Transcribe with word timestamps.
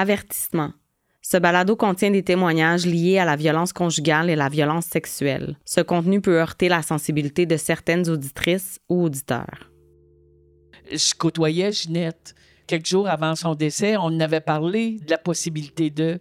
Avertissement. 0.00 0.70
Ce 1.22 1.36
balado 1.38 1.74
contient 1.74 2.12
des 2.12 2.22
témoignages 2.22 2.86
liés 2.86 3.18
à 3.18 3.24
la 3.24 3.34
violence 3.34 3.72
conjugale 3.72 4.30
et 4.30 4.36
la 4.36 4.48
violence 4.48 4.86
sexuelle. 4.86 5.56
Ce 5.64 5.80
contenu 5.80 6.20
peut 6.20 6.38
heurter 6.38 6.68
la 6.68 6.82
sensibilité 6.82 7.46
de 7.46 7.56
certaines 7.56 8.08
auditrices 8.08 8.78
ou 8.88 9.02
auditeurs. 9.02 9.72
Je 10.92 11.14
côtoyais 11.14 11.72
Ginette. 11.72 12.36
Quelques 12.68 12.86
jours 12.86 13.08
avant 13.08 13.34
son 13.34 13.56
décès, 13.56 13.96
on 13.96 14.20
avait 14.20 14.40
parlé 14.40 15.00
de 15.00 15.10
la 15.10 15.18
possibilité 15.18 15.90
de. 15.90 16.20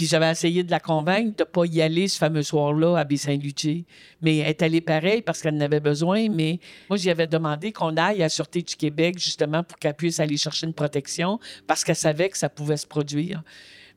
Puis 0.00 0.06
j'avais 0.06 0.30
essayé 0.30 0.64
de 0.64 0.70
la 0.70 0.80
convaincre 0.80 1.36
de 1.36 1.42
ne 1.42 1.44
pas 1.44 1.66
y 1.66 1.82
aller 1.82 2.08
ce 2.08 2.16
fameux 2.16 2.42
soir-là 2.42 2.96
à 2.96 3.04
Baie-Saint-Lucie. 3.04 3.84
Mais 4.22 4.38
elle 4.38 4.48
est 4.48 4.62
allée 4.62 4.80
pareil 4.80 5.20
parce 5.20 5.42
qu'elle 5.42 5.56
en 5.56 5.60
avait 5.60 5.78
besoin. 5.78 6.30
Mais 6.30 6.58
moi, 6.88 6.96
j'y 6.96 7.10
avais 7.10 7.26
demandé 7.26 7.70
qu'on 7.70 7.94
aille 7.98 8.22
à 8.22 8.30
Sûreté 8.30 8.62
du 8.62 8.76
Québec 8.76 9.18
justement 9.18 9.62
pour 9.62 9.78
qu'elle 9.78 9.92
puisse 9.92 10.18
aller 10.18 10.38
chercher 10.38 10.66
une 10.66 10.72
protection 10.72 11.38
parce 11.66 11.84
qu'elle 11.84 11.96
savait 11.96 12.30
que 12.30 12.38
ça 12.38 12.48
pouvait 12.48 12.78
se 12.78 12.86
produire. 12.86 13.42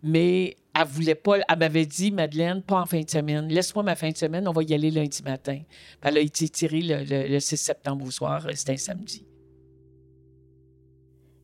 Mais 0.04 0.58
elle 0.76 0.88
voulait 0.88 1.16
pas, 1.16 1.38
elle 1.38 1.58
m'avait 1.58 1.86
dit, 1.86 2.12
Madeleine, 2.12 2.62
pas 2.62 2.82
en 2.82 2.86
fin 2.86 3.00
de 3.00 3.10
semaine. 3.10 3.48
Laisse-moi 3.48 3.86
ma 3.86 3.96
fin 3.96 4.10
de 4.10 4.18
semaine, 4.18 4.46
on 4.46 4.52
va 4.52 4.62
y 4.64 4.74
aller 4.74 4.92
lundi 4.92 5.24
matin. 5.24 5.62
Elle 6.02 6.18
a 6.18 6.20
été 6.20 6.50
tirée 6.50 6.82
le, 6.82 7.30
le 7.30 7.40
6 7.40 7.56
septembre 7.56 8.06
au 8.06 8.12
soir, 8.12 8.46
c'était 8.54 8.74
un 8.74 8.78
samedi. 8.78 9.26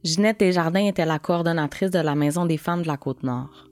Ginette 0.03 0.41
Desjardins 0.41 0.85
était 0.85 1.05
la 1.05 1.17
coordonnatrice 1.17 1.91
de 1.91 1.99
la 1.99 2.15
Maison 2.15 2.45
des 2.45 2.57
femmes 2.57 2.81
de 2.81 2.87
la 2.87 2.97
Côte-Nord. 2.97 3.68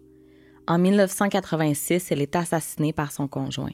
En 0.70 0.80
1986, 0.80 2.12
elle 2.12 2.22
est 2.22 2.36
assassinée 2.36 2.92
par 2.92 3.14
son 3.14 3.30
conjoint. 3.30 3.72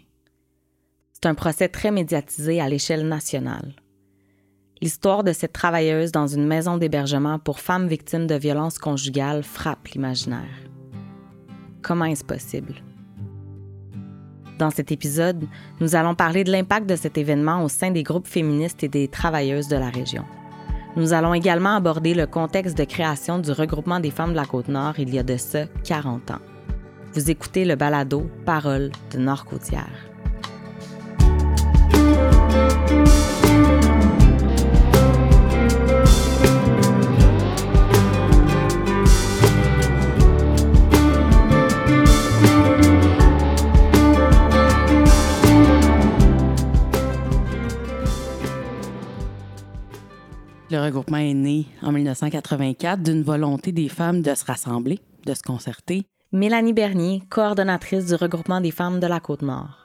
C'est 1.12 1.26
un 1.26 1.34
procès 1.34 1.68
très 1.68 1.90
médiatisé 1.90 2.62
à 2.62 2.70
l'échelle 2.70 3.08
nationale. 3.08 3.74
L'histoire 4.80 5.24
de 5.24 5.34
cette 5.34 5.54
travailleuse 5.54 6.12
dans 6.12 6.28
une 6.28 6.46
maison 6.46 6.78
d'hébergement 6.78 7.40
pour 7.40 7.60
femmes 7.60 7.88
victimes 7.88 8.28
de 8.28 8.36
violences 8.36 8.78
conjugales 8.78 9.42
frappe 9.42 9.88
l'imaginaire. 9.88 10.70
Comment 11.82 12.06
est-ce 12.06 12.24
possible? 12.24 12.76
Dans 14.60 14.70
cet 14.70 14.92
épisode, 14.92 15.48
nous 15.80 15.96
allons 15.96 16.14
parler 16.14 16.44
de 16.44 16.52
l'impact 16.52 16.88
de 16.88 16.96
cet 16.96 17.18
événement 17.18 17.64
au 17.64 17.70
sein 17.70 17.90
des 17.90 18.04
groupes 18.04 18.28
féministes 18.28 18.84
et 18.84 18.88
des 18.88 19.08
travailleuses 19.08 19.68
de 19.68 19.78
la 19.78 19.90
région. 19.90 20.26
Nous 20.96 21.14
allons 21.14 21.34
également 21.34 21.76
aborder 21.76 22.14
le 22.14 22.28
contexte 22.28 22.78
de 22.78 22.84
création 22.84 23.40
du 23.40 23.52
regroupement 23.52 24.00
des 24.00 24.12
femmes 24.12 24.34
de 24.34 24.38
la 24.38 24.46
Côte-Nord 24.46 25.00
il 25.00 25.12
y 25.12 25.18
a 25.18 25.24
de 25.24 25.38
ça 25.38 25.66
40 25.86 26.30
ans. 26.32 26.53
Vous 27.16 27.30
écoutez 27.30 27.64
le 27.64 27.76
balado 27.76 28.28
Parole 28.44 28.92
de 29.12 29.20
Nord-Côtière. 29.20 29.88
Le 50.72 50.80
regroupement 50.80 51.18
est 51.18 51.36
né 51.36 51.68
en 51.84 51.92
1984 51.92 53.04
d'une 53.04 53.22
volonté 53.22 53.72
des 53.72 53.88
femmes 53.88 54.24
de 54.24 54.34
se 54.34 54.44
rassembler, 54.46 55.00
de 55.28 55.36
se 55.36 55.44
concerter. 55.44 56.08
Mélanie 56.36 56.74
Bernier, 56.74 57.22
coordonnatrice 57.30 58.08
du 58.08 58.16
regroupement 58.16 58.60
des 58.60 58.72
femmes 58.72 59.00
de 59.00 59.06
la 59.06 59.20
Côte-Nord. 59.20 59.83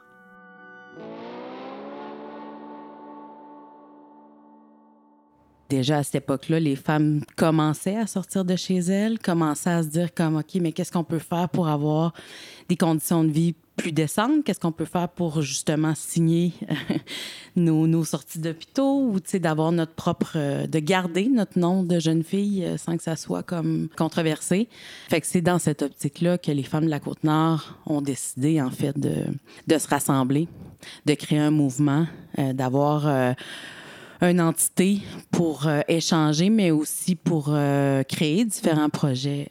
Déjà 5.69 5.99
à 5.99 6.03
cette 6.03 6.17
époque-là, 6.17 6.61
les 6.61 6.77
femmes 6.77 7.23
commençaient 7.37 7.97
à 7.97 8.07
sortir 8.07 8.45
de 8.45 8.57
chez 8.57 8.79
elles, 8.79 9.19
commençaient 9.19 9.71
à 9.71 9.83
se 9.83 9.89
dire 9.89 10.15
comme 10.15 10.37
OK, 10.37 10.55
mais 10.61 10.73
qu'est-ce 10.73 10.93
qu'on 10.93 11.05
peut 11.05 11.19
faire 11.19 11.49
pour 11.51 11.69
avoir 11.69 12.15
des 12.69 12.77
conditions 12.77 13.23
de 13.23 13.31
vie 13.31 13.55
plus 13.77 13.93
décentes? 13.93 14.45
Qu'est-ce 14.45 14.61
qu'on 14.61 14.73
peut 14.73 14.87
faire 14.87 15.11
pour 15.11 15.43
justement 15.43 15.95
signer 15.95 16.53
nos, 17.57 17.87
nos, 17.87 18.03
sorties 18.05 18.39
d'hôpitaux 18.39 19.11
ou 19.11 19.21
d'avoir 19.39 19.73
notre 19.73 19.93
propre, 19.93 20.33
euh, 20.37 20.67
de 20.67 20.79
garder 20.79 21.29
notre 21.29 21.59
nom 21.59 21.83
de 21.83 21.99
jeune 21.99 22.25
fille 22.25 22.65
euh, 22.65 22.79
sans 22.79 22.97
que 22.97 23.03
ça 23.03 23.17
soit 23.17 23.43
comme 23.43 23.89
controversé? 23.97 24.69
Fait 25.09 25.21
que 25.21 25.27
c'est 25.27 25.43
dans 25.43 25.59
cette 25.59 25.83
optique-là 25.83 26.39
que 26.39 26.51
les 26.51 26.63
femmes 26.63 26.87
de 26.87 26.91
la 26.91 27.01
Côte-Nord 27.01 27.79
ont 27.87 28.01
décidé 28.01 28.61
en 28.61 28.71
fait 28.71 28.99
de, 28.99 29.25
de 29.67 29.79
se 29.79 29.87
rassembler, 29.87 30.49
de 31.05 31.15
créer 31.15 31.39
un 31.39 31.51
mouvement, 31.51 32.07
euh, 32.39 32.53
d'avoir 32.53 33.07
euh, 33.07 33.33
une 34.27 34.41
entité 34.41 35.01
pour 35.31 35.67
euh, 35.67 35.81
échanger, 35.89 36.51
mais 36.51 36.71
aussi 36.71 37.15
pour 37.15 37.49
euh, 37.51 38.03
créer 38.03 38.45
différents 38.45 38.91
projets. 38.91 39.51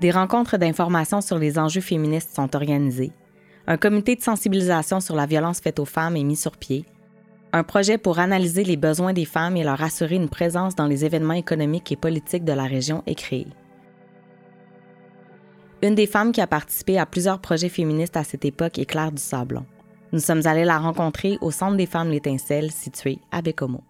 Des 0.00 0.10
rencontres 0.10 0.56
d'information 0.56 1.20
sur 1.20 1.38
les 1.38 1.58
enjeux 1.58 1.80
féministes 1.80 2.34
sont 2.34 2.54
organisées. 2.54 3.12
Un 3.66 3.76
comité 3.76 4.14
de 4.14 4.22
sensibilisation 4.22 5.00
sur 5.00 5.16
la 5.16 5.26
violence 5.26 5.60
faite 5.60 5.78
aux 5.78 5.86
femmes 5.86 6.16
est 6.16 6.24
mis 6.24 6.36
sur 6.36 6.56
pied. 6.56 6.84
Un 7.52 7.64
projet 7.64 7.98
pour 7.98 8.18
analyser 8.18 8.64
les 8.64 8.76
besoins 8.76 9.12
des 9.12 9.24
femmes 9.24 9.56
et 9.56 9.64
leur 9.64 9.82
assurer 9.82 10.16
une 10.16 10.28
présence 10.28 10.74
dans 10.74 10.86
les 10.86 11.04
événements 11.04 11.34
économiques 11.34 11.90
et 11.92 11.96
politiques 11.96 12.44
de 12.44 12.52
la 12.52 12.64
région 12.64 13.02
est 13.06 13.14
créé. 13.14 13.46
Une 15.82 15.94
des 15.94 16.06
femmes 16.06 16.32
qui 16.32 16.40
a 16.40 16.46
participé 16.46 16.98
à 16.98 17.06
plusieurs 17.06 17.38
projets 17.38 17.68
féministes 17.68 18.16
à 18.16 18.24
cette 18.24 18.44
époque 18.44 18.78
est 18.78 18.86
Claire 18.86 19.12
du 19.12 19.22
Sablon. 19.22 19.64
Nous 20.16 20.22
sommes 20.22 20.46
allés 20.46 20.64
la 20.64 20.78
rencontrer 20.78 21.36
au 21.42 21.50
Centre 21.50 21.76
des 21.76 21.84
femmes 21.84 22.08
L'Étincelle, 22.08 22.72
situé 22.72 23.18
à 23.30 23.42
Bécomo. 23.42 23.84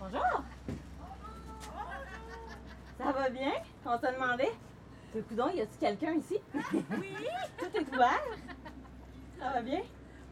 Bonjour! 0.00 0.42
Ça 2.96 3.12
va 3.12 3.28
bien? 3.28 3.52
On 3.84 3.98
t'a 3.98 4.12
demandé? 4.12 4.48
Coudon, 5.28 5.50
y 5.54 5.60
a-t-il 5.60 5.78
quelqu'un 5.78 6.14
ici? 6.14 6.38
Oui! 6.72 7.14
Tout 7.58 7.66
est 7.74 7.94
ouvert? 7.94 8.22
Ça 9.38 9.50
va 9.52 9.60
bien? 9.60 9.82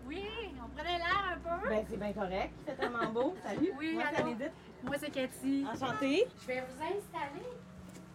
Oui, 0.06 0.22
on 0.64 0.68
prenait 0.76 0.98
l'air 0.98 1.34
un 1.34 1.38
peu. 1.38 1.68
Ben, 1.68 1.84
c'est 1.90 1.98
bien 1.98 2.12
correct. 2.12 2.50
Il 2.60 2.70
fait 2.70 2.78
tellement 2.80 3.10
beau. 3.12 3.34
Salut. 3.44 3.70
Oui, 3.78 3.94
Moi, 3.94 4.04
c'est 4.10 4.16
allô? 4.20 4.28
Anédite. 4.30 4.52
Moi, 4.84 4.96
c'est 5.00 5.10
Cathy. 5.10 5.64
Enchantée. 5.72 6.26
Je 6.42 6.46
vais 6.46 6.60
vous 6.60 6.82
installer 6.82 7.46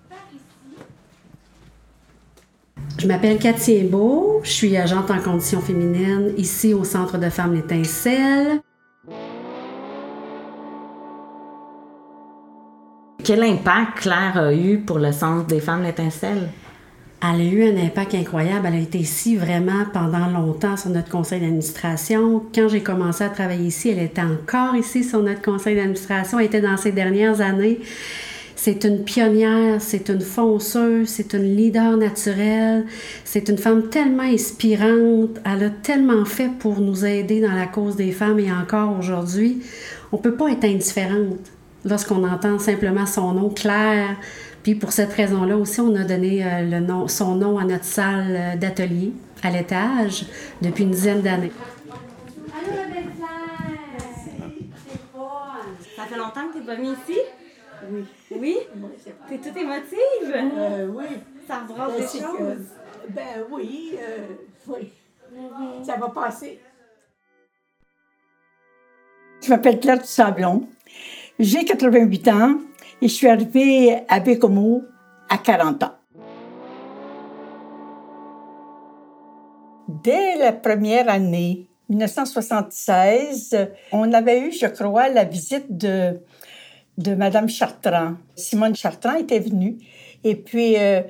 par 0.09 0.19
ici. 0.33 0.83
Je 2.99 3.07
m'appelle 3.07 3.39
Cathy 3.39 3.83
Beau, 3.83 4.41
je 4.43 4.51
suis 4.51 4.77
agente 4.77 5.09
en 5.09 5.19
conditions 5.19 5.61
féminines 5.61 6.33
ici 6.37 6.73
au 6.73 6.83
Centre 6.83 7.17
de 7.17 7.29
femmes 7.29 7.55
L'Étincelle. 7.55 8.61
Quel 13.23 13.43
impact 13.43 13.99
Claire 13.99 14.37
a 14.37 14.53
eu 14.53 14.79
pour 14.79 14.99
le 14.99 15.11
Centre 15.11 15.45
des 15.47 15.59
femmes 15.59 15.83
L'Étincelle? 15.83 16.49
Elle 17.23 17.41
a 17.41 17.43
eu 17.43 17.63
un 17.63 17.77
impact 17.77 18.15
incroyable. 18.15 18.67
Elle 18.67 18.75
a 18.75 18.79
été 18.79 18.97
ici 18.97 19.35
vraiment 19.35 19.85
pendant 19.93 20.27
longtemps 20.27 20.75
sur 20.75 20.89
notre 20.89 21.09
conseil 21.09 21.39
d'administration. 21.39 22.43
Quand 22.53 22.67
j'ai 22.67 22.81
commencé 22.81 23.23
à 23.23 23.29
travailler 23.29 23.67
ici, 23.67 23.89
elle 23.89 23.99
était 23.99 24.23
encore 24.23 24.75
ici 24.75 25.03
sur 25.03 25.21
notre 25.21 25.41
conseil 25.41 25.75
d'administration. 25.75 26.39
Elle 26.39 26.47
était 26.47 26.61
dans 26.61 26.77
ses 26.77 26.91
dernières 26.91 27.39
années. 27.39 27.79
C'est 28.55 28.83
une 28.85 29.03
pionnière, 29.03 29.81
c'est 29.81 30.09
une 30.09 30.21
fonceuse, 30.21 31.07
c'est 31.07 31.33
une 31.33 31.55
leader 31.55 31.97
naturelle, 31.97 32.85
c'est 33.23 33.49
une 33.49 33.57
femme 33.57 33.89
tellement 33.89 34.23
inspirante. 34.23 35.39
Elle 35.45 35.63
a 35.63 35.69
tellement 35.69 36.25
fait 36.25 36.49
pour 36.59 36.79
nous 36.79 37.05
aider 37.05 37.39
dans 37.41 37.53
la 37.53 37.65
cause 37.67 37.95
des 37.95 38.11
femmes 38.11 38.39
et 38.39 38.51
encore 38.51 38.97
aujourd'hui. 38.97 39.61
On 40.11 40.17
ne 40.17 40.21
peut 40.21 40.35
pas 40.35 40.51
être 40.51 40.65
indifférente 40.65 41.39
lorsqu'on 41.85 42.23
entend 42.27 42.59
simplement 42.59 43.05
son 43.05 43.33
nom 43.33 43.49
clair. 43.49 44.17
Puis 44.63 44.75
pour 44.75 44.91
cette 44.91 45.11
raison-là 45.13 45.57
aussi, 45.57 45.81
on 45.81 45.95
a 45.95 46.03
donné 46.03 46.45
euh, 46.45 46.61
le 46.61 46.79
nom, 46.79 47.07
son 47.07 47.35
nom 47.35 47.57
à 47.57 47.63
notre 47.65 47.83
salle 47.85 48.35
euh, 48.37 48.55
d'atelier 48.55 49.11
à 49.43 49.49
l'étage 49.49 50.25
depuis 50.61 50.83
une 50.83 50.91
dizaine 50.91 51.21
d'années. 51.21 51.51
Allô, 52.53 52.75
la 52.77 52.93
belle. 52.93 53.05
Ça 55.95 56.03
fait 56.07 56.17
longtemps 56.17 56.47
que 56.49 56.59
t'es 56.59 56.65
pas 56.65 56.75
venue 56.75 56.89
ici? 56.89 57.19
Oui. 57.91 58.05
Oui? 58.31 58.57
T'es 59.27 59.37
toute 59.37 59.57
émotive? 59.57 60.33
Euh, 60.33 60.87
oui. 60.93 61.05
Ça 61.47 61.61
brasse 61.67 61.91
Ben, 61.93 61.97
des 61.99 62.03
choses? 62.03 62.67
que- 63.07 63.11
ben 63.11 63.45
oui, 63.51 63.95
euh, 63.99 64.27
oui. 64.67 64.91
Ça 65.85 65.95
va 65.97 66.09
passer. 66.09 66.59
Je 69.43 69.49
m'appelle 69.49 69.79
Claire 69.79 70.03
Sablon. 70.05 70.67
J'ai 71.39 71.65
88 71.65 72.27
ans 72.27 72.59
et 73.01 73.07
je 73.07 73.13
suis 73.13 73.27
arrivée 73.27 73.97
à 74.07 74.19
Bécomo 74.19 74.83
à 75.29 75.37
40 75.37 75.83
ans. 75.83 75.95
Dès 79.87 80.37
la 80.37 80.53
première 80.53 81.09
année, 81.09 81.67
1976, 81.89 83.69
on 83.91 84.13
avait 84.13 84.39
eu, 84.39 84.51
je 84.51 84.67
crois, 84.67 85.09
la 85.09 85.25
visite 85.25 85.77
de, 85.77 86.21
de 86.97 87.15
Madame 87.15 87.49
Chartrand. 87.49 88.15
Simone 88.35 88.75
Chartrand 88.75 89.15
était 89.15 89.39
venue. 89.39 89.77
Et 90.23 90.35
puis, 90.35 90.77
euh, 90.77 91.01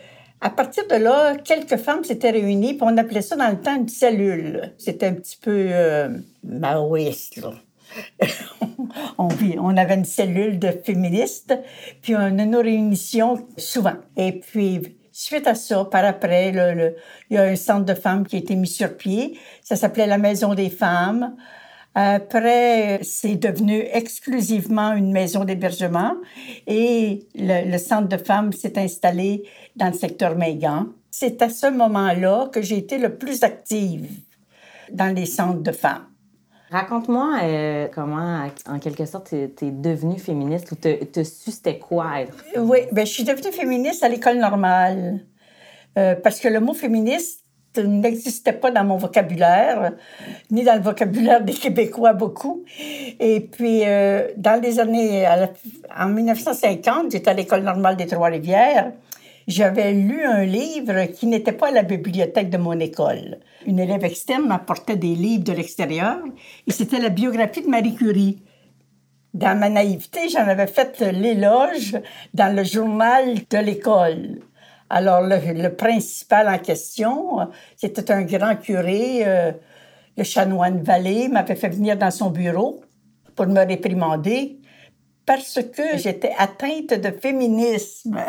À 0.44 0.50
partir 0.50 0.88
de 0.88 0.96
là, 0.96 1.36
quelques 1.36 1.78
femmes 1.78 2.04
s'étaient 2.04 2.32
réunies, 2.32 2.74
puis 2.74 2.82
on 2.82 2.98
appelait 2.98 3.22
ça 3.22 3.36
dans 3.36 3.50
le 3.50 3.62
temps 3.62 3.76
une 3.76 3.88
cellule. 3.88 4.74
C'était 4.80 5.06
un 5.06 5.14
petit 5.14 5.38
peu 5.40 5.68
euh, 5.70 6.10
maoïste, 6.44 7.38
là. 7.38 7.52
on, 9.18 9.78
avait 9.78 9.96
une 9.96 10.06
cellule 10.06 10.60
de 10.60 10.70
féministes, 10.70 11.58
puis 12.02 12.16
on 12.16 12.20
a 12.20 12.46
nos 12.46 12.62
réunions 12.62 13.48
souvent. 13.58 13.96
Et 14.18 14.40
puis, 14.40 14.98
suite 15.12 15.48
à 15.48 15.56
ça, 15.56 15.86
par 15.86 16.06
après, 16.06 16.52
le- 16.52 16.96
il 17.30 17.36
y 17.36 17.38
a 17.38 17.44
un 17.44 17.56
centre 17.56 17.86
de 17.86 17.94
femmes 17.94 18.26
qui 18.26 18.36
a 18.36 18.40
été 18.40 18.56
mis 18.56 18.68
sur 18.68 18.96
pied. 18.96 19.38
Ça 19.64 19.76
s'appelait 19.76 20.08
la 20.08 20.18
Maison 20.18 20.54
des 20.54 20.70
femmes. 20.70 21.36
Après, 21.94 23.00
c'est 23.04 23.36
devenu 23.36 23.84
exclusivement 23.92 24.94
une 24.94 25.12
maison 25.12 25.44
d'hébergement 25.44 26.14
et 26.66 27.28
le, 27.36 27.70
le 27.70 27.78
centre 27.78 28.08
de 28.08 28.16
femmes 28.16 28.54
s'est 28.54 28.78
installé 28.80 29.44
dans 29.76 29.88
le 29.88 29.94
secteur 29.94 30.38
Mégan. 30.38 30.86
C'est 31.10 31.42
à 31.42 31.50
ce 31.50 31.68
moment-là 31.68 32.50
que 32.54 32.62
j'ai 32.62 32.78
été 32.78 32.98
le 32.98 33.18
plus 33.18 33.44
active 33.44 34.08
dans 34.90 35.14
les 35.14 35.26
centres 35.26 35.62
de 35.62 35.72
femmes. 35.74 36.06
Raconte-moi 36.72 37.40
euh, 37.44 37.88
comment, 37.94 38.48
en 38.70 38.80
quelque 38.80 39.06
sorte, 39.06 39.30
tu 39.30 39.66
es 39.66 39.72
devenue 39.72 40.18
féministe 40.18 40.72
ou 40.72 40.76
te, 40.76 41.04
te 41.04 41.24
su 41.24 41.52
quoi 41.82 42.22
être. 42.22 42.34
Oui, 42.58 42.80
ben, 42.94 43.06
je 43.06 43.12
suis 43.12 43.26
devenue 43.26 43.52
féministe 43.52 44.04
à 44.04 44.10
l'école 44.10 44.38
normale. 44.38 45.20
Euh, 45.98 46.16
parce 46.16 46.40
que 46.40 46.48
le 46.48 46.62
mot 46.62 46.74
féministe 46.74 47.44
n'existait 47.78 48.54
pas 48.54 48.72
dans 48.72 48.86
mon 48.86 48.96
vocabulaire, 48.96 49.92
ni 50.50 50.64
dans 50.64 50.76
le 50.76 50.82
vocabulaire 50.82 51.44
des 51.44 51.54
Québécois 51.54 52.14
beaucoup. 52.14 52.64
Et 53.20 53.42
puis, 53.42 53.82
euh, 53.86 54.30
dans 54.38 54.62
les 54.62 54.80
années... 54.80 55.28
en 55.94 56.08
1950, 56.08 57.12
j'étais 57.12 57.30
à 57.30 57.34
l'école 57.34 57.64
normale 57.64 57.98
des 57.98 58.08
Trois-Rivières. 58.08 58.94
J'avais 59.48 59.94
lu 59.94 60.24
un 60.24 60.44
livre 60.44 61.06
qui 61.06 61.28
n'était 61.28 61.52
pas 61.52 61.70
à 61.70 61.72
la 61.72 61.84
bibliothèque 61.84 62.50
de 62.50 62.58
mon 62.58 62.80
école. 62.80 63.40
Une 63.66 63.80
élève 63.80 64.04
externe 64.04 64.48
m'apportait 64.48 64.96
des 64.96 65.16
livres 65.16 65.44
de 65.44 65.54
l'extérieur 65.54 66.18
et 66.68 66.72
c'était 66.72 67.00
la 67.00 67.10
biographie 67.10 67.62
de 67.62 67.70
Marie 67.70 67.96
Curie. 67.96 68.42
Dans 69.34 69.58
ma 69.58 69.70
naïveté, 69.70 70.30
j'en 70.30 70.48
avais 70.48 70.68
fait 70.68 71.00
l'éloge 71.12 71.98
dans 72.34 72.56
le 72.56 72.64
journal 72.64 73.36
de 73.50 73.58
l'école. 73.58 74.40
Alors, 74.90 75.22
le, 75.22 75.70
principal 75.70 76.50
en 76.50 76.58
question, 76.60 77.48
c'était 77.78 78.12
un 78.12 78.24
grand 78.24 78.58
curé, 78.58 79.22
euh, 79.26 79.54
le 80.18 80.24
chanoine 80.26 80.84
Vallée, 80.84 81.30
m'avait 81.30 81.56
fait 81.56 81.70
venir 81.70 81.98
dans 81.98 82.12
son 82.12 82.30
bureau 82.30 82.82
pour 83.36 83.48
me 83.48 83.66
réprimander 83.66 84.60
parce 85.26 85.60
que 85.62 85.98
j'étais 85.98 86.34
atteinte 86.38 86.94
de 86.94 87.12
féminisme. 87.12 88.20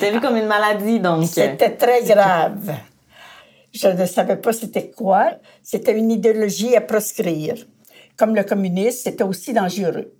T'as 0.00 0.10
vu 0.10 0.20
comme 0.20 0.36
une 0.36 0.46
maladie, 0.46 1.00
donc. 1.00 1.26
C'était 1.26 1.70
très 1.70 2.02
grave. 2.02 2.74
Je 3.72 3.88
ne 3.88 4.06
savais 4.06 4.36
pas 4.36 4.52
c'était 4.52 4.90
quoi. 4.90 5.32
C'était 5.62 5.96
une 5.98 6.10
idéologie 6.10 6.76
à 6.76 6.80
proscrire. 6.80 7.56
Comme 8.16 8.34
le 8.34 8.44
communisme, 8.44 9.00
c'était 9.02 9.24
aussi 9.24 9.52
dangereux. 9.52 10.12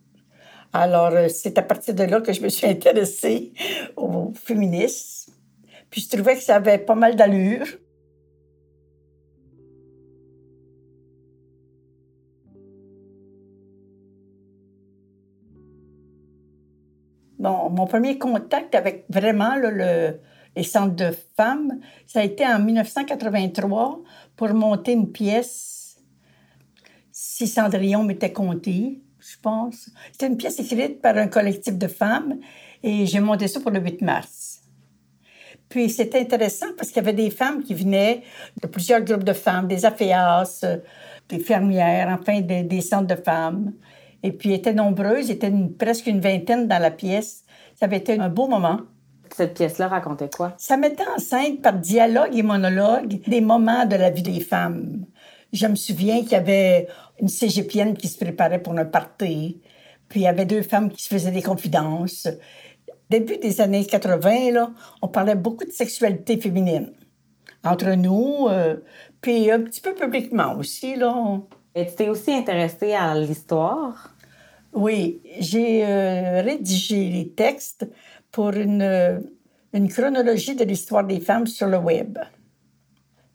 Alors, 0.72 1.12
euh, 1.12 1.28
c'est 1.28 1.56
à 1.56 1.62
partir 1.62 1.94
de 1.94 2.02
là 2.02 2.20
que 2.20 2.32
je 2.32 2.40
me 2.40 2.48
suis 2.48 2.66
intéressée 2.76 3.52
au 3.96 4.32
féminisme. 4.34 5.32
Puis 5.88 6.00
je 6.00 6.16
trouvais 6.16 6.34
que 6.34 6.42
ça 6.42 6.56
avait 6.56 6.78
pas 6.78 6.96
mal 6.96 7.14
d'allure. 7.14 7.66
Mon 17.50 17.86
premier 17.86 18.18
contact 18.18 18.74
avec 18.74 19.04
vraiment 19.10 19.56
le, 19.56 20.18
les 20.56 20.62
centres 20.62 20.96
de 20.96 21.10
femmes, 21.36 21.80
ça 22.06 22.20
a 22.20 22.24
été 22.24 22.46
en 22.46 22.58
1983 22.58 24.00
pour 24.36 24.54
monter 24.54 24.92
une 24.92 25.12
pièce. 25.12 25.98
Si 27.12 27.46
Cendrillon 27.46 28.02
m'était 28.02 28.32
compté, 28.32 29.02
je 29.18 29.36
pense. 29.42 29.90
C'était 30.12 30.26
une 30.26 30.36
pièce 30.36 30.58
écrite 30.58 31.00
par 31.02 31.16
un 31.16 31.28
collectif 31.28 31.76
de 31.76 31.86
femmes 31.86 32.38
et 32.82 33.06
j'ai 33.06 33.20
monté 33.20 33.46
ça 33.48 33.60
pour 33.60 33.70
le 33.70 33.80
8 33.80 34.02
mars. 34.02 34.60
Puis 35.68 35.90
c'était 35.90 36.20
intéressant 36.20 36.68
parce 36.76 36.88
qu'il 36.88 36.96
y 36.96 37.00
avait 37.00 37.12
des 37.12 37.30
femmes 37.30 37.62
qui 37.62 37.74
venaient 37.74 38.22
de 38.62 38.66
plusieurs 38.66 39.00
groupes 39.00 39.24
de 39.24 39.32
femmes, 39.32 39.66
des 39.66 39.84
AFEAS, 39.84 40.60
euh, 40.64 40.76
des 41.28 41.38
fermières, 41.38 42.08
enfin 42.08 42.40
des, 42.40 42.62
des 42.62 42.80
centres 42.80 43.06
de 43.06 43.20
femmes. 43.20 43.72
Et 44.24 44.32
puis 44.32 44.52
étaient 44.54 44.72
nombreuses, 44.72 45.30
était 45.30 45.48
une- 45.48 45.76
presque 45.76 46.06
une 46.06 46.20
vingtaine 46.20 46.66
dans 46.66 46.80
la 46.80 46.90
pièce. 46.90 47.44
Ça 47.78 47.84
avait 47.86 47.98
été 47.98 48.18
un 48.18 48.28
beau 48.30 48.48
moment. 48.48 48.80
Cette 49.30 49.54
pièce-là 49.54 49.88
racontait 49.88 50.30
quoi? 50.34 50.54
Ça 50.58 50.76
mettait 50.76 51.04
en 51.14 51.18
scène 51.18 51.58
par 51.58 51.74
dialogue 51.74 52.34
et 52.34 52.42
monologue 52.42 53.20
des 53.28 53.40
moments 53.40 53.84
de 53.84 53.96
la 53.96 54.10
vie 54.10 54.22
des 54.22 54.40
femmes. 54.40 55.04
Je 55.52 55.66
me 55.66 55.74
souviens 55.76 56.22
qu'il 56.22 56.32
y 56.32 56.36
avait 56.36 56.88
une 57.20 57.28
cégepienne 57.28 57.96
qui 57.96 58.08
se 58.08 58.18
préparait 58.18 58.62
pour 58.62 58.76
un 58.78 58.84
party, 58.86 59.60
puis 60.08 60.20
il 60.20 60.22
y 60.22 60.26
avait 60.26 60.46
deux 60.46 60.62
femmes 60.62 60.90
qui 60.90 61.02
se 61.02 61.08
faisaient 61.08 61.30
des 61.30 61.42
confidences. 61.42 62.26
Début 63.10 63.36
des 63.36 63.60
années 63.60 63.84
80, 63.84 64.52
là, 64.52 64.70
on 65.02 65.08
parlait 65.08 65.34
beaucoup 65.34 65.64
de 65.64 65.70
sexualité 65.70 66.38
féminine. 66.38 66.92
Entre 67.62 67.90
nous, 67.94 68.48
euh, 68.48 68.76
puis 69.20 69.50
un 69.50 69.60
petit 69.60 69.80
peu 69.80 69.94
publiquement 69.94 70.56
aussi, 70.56 70.96
là. 70.96 71.40
Et 71.74 71.86
tu 71.86 71.94
t'es 71.96 72.08
aussi 72.08 72.32
intéressée 72.32 72.92
à 72.94 73.14
l'histoire? 73.14 74.13
Oui, 74.74 75.22
j'ai 75.38 75.86
euh, 75.86 76.42
rédigé 76.42 77.08
les 77.08 77.28
textes 77.28 77.88
pour 78.32 78.50
une, 78.50 78.82
euh, 78.82 79.20
une 79.72 79.88
chronologie 79.88 80.56
de 80.56 80.64
l'histoire 80.64 81.04
des 81.04 81.20
femmes 81.20 81.46
sur 81.46 81.68
le 81.68 81.78
web, 81.78 82.18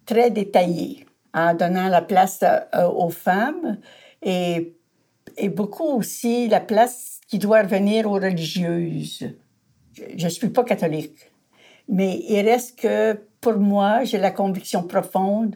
très 0.05 0.31
détaillée, 0.31 1.05
en 1.33 1.53
donnant 1.53 1.87
la 1.87 2.01
place 2.01 2.43
euh, 2.43 2.89
aux 2.89 3.09
femmes 3.09 3.77
et, 4.21 4.75
et 5.37 5.47
beaucoup 5.47 5.85
aussi 5.85 6.49
la 6.49 6.59
place 6.59 7.21
qui 7.25 7.39
doit 7.39 7.61
revenir 7.61 8.11
aux 8.11 8.15
religieuses. 8.15 9.29
Je 9.93 10.25
ne 10.25 10.29
suis 10.29 10.49
pas 10.49 10.65
catholique, 10.65 11.31
mais 11.87 12.19
il 12.27 12.41
reste 12.41 12.79
que 12.79 13.17
pour 13.39 13.55
moi, 13.55 14.03
j'ai 14.03 14.17
la 14.17 14.31
conviction 14.31 14.83
profonde 14.83 15.55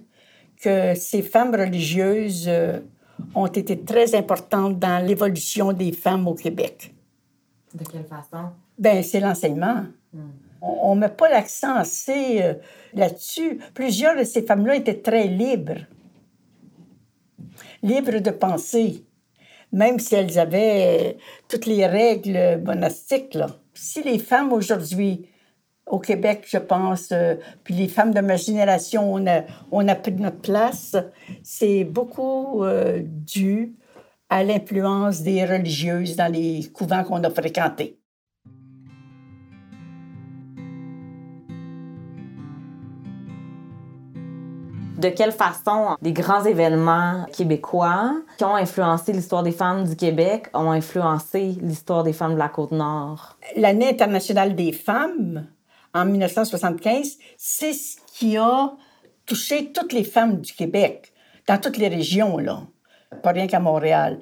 que 0.61 0.95
ces 0.95 1.21
femmes 1.21 1.53
religieuses 1.53 2.49
ont 3.35 3.47
été 3.47 3.79
très 3.79 4.15
importantes 4.15 4.79
dans 4.79 5.05
l'évolution 5.05 5.73
des 5.73 5.91
femmes 5.91 6.27
au 6.27 6.33
Québec. 6.33 6.93
De 7.73 7.83
quelle 7.85 8.05
façon? 8.05 8.49
Ben, 8.77 9.03
c'est 9.03 9.19
l'enseignement. 9.19 9.85
On 10.61 10.95
ne 10.95 11.01
met 11.01 11.09
pas 11.09 11.29
l'accent 11.29 11.75
assez 11.75 12.41
euh, 12.41 12.53
là-dessus. 12.93 13.59
Plusieurs 13.73 14.17
de 14.17 14.23
ces 14.23 14.43
femmes-là 14.43 14.75
étaient 14.75 15.01
très 15.01 15.27
libres. 15.27 15.79
Libres 17.81 18.19
de 18.19 18.29
penser. 18.29 19.03
Même 19.71 19.99
si 19.99 20.15
elles 20.15 20.39
avaient 20.39 21.15
euh, 21.15 21.19
toutes 21.49 21.65
les 21.65 21.85
règles 21.85 22.61
monastiques. 22.63 23.33
Là. 23.33 23.47
Si 23.73 24.03
les 24.03 24.19
femmes 24.19 24.53
aujourd'hui, 24.53 25.27
au 25.85 25.99
Québec, 25.99 26.45
je 26.47 26.57
pense, 26.57 27.11
euh, 27.11 27.35
puis 27.63 27.73
les 27.73 27.87
femmes 27.87 28.13
de 28.13 28.21
ma 28.21 28.35
génération, 28.35 29.13
on 29.13 29.27
a, 29.27 29.41
on 29.71 29.87
a 29.87 29.95
pris 29.95 30.13
notre 30.13 30.39
place, 30.39 30.95
c'est 31.43 31.83
beaucoup 31.83 32.63
euh, 32.63 33.01
dû 33.03 33.75
à 34.29 34.43
l'influence 34.43 35.21
des 35.21 35.45
religieuses 35.45 36.15
dans 36.15 36.31
les 36.31 36.69
couvents 36.73 37.03
qu'on 37.03 37.23
a 37.23 37.29
fréquentés. 37.29 37.99
De 44.97 45.09
quelle 45.09 45.33
façon 45.33 45.97
des 46.01 46.13
grands 46.13 46.45
événements 46.45 47.25
québécois 47.33 48.13
qui 48.37 48.45
ont 48.45 48.55
influencé 48.55 49.11
l'histoire 49.11 49.43
des 49.43 49.51
femmes 49.51 49.83
du 49.83 49.97
Québec 49.97 50.47
ont 50.53 50.71
influencé 50.71 51.57
l'histoire 51.61 52.03
des 52.03 52.13
femmes 52.13 52.35
de 52.35 52.39
la 52.39 52.47
Côte-Nord? 52.47 53.37
L'année 53.57 53.89
internationale 53.89 54.55
des 54.55 54.71
femmes, 54.71 55.45
en 55.93 56.05
1975, 56.05 57.17
c'est 57.37 57.73
ce 57.73 57.97
qui 58.07 58.37
a 58.37 58.73
touché 59.25 59.71
toutes 59.71 59.93
les 59.93 60.03
femmes 60.03 60.41
du 60.41 60.53
Québec, 60.53 61.13
dans 61.47 61.57
toutes 61.59 61.77
les 61.77 61.87
régions, 61.87 62.37
là, 62.37 62.61
pas 63.21 63.31
rien 63.31 63.47
qu'à 63.47 63.59
Montréal. 63.59 64.19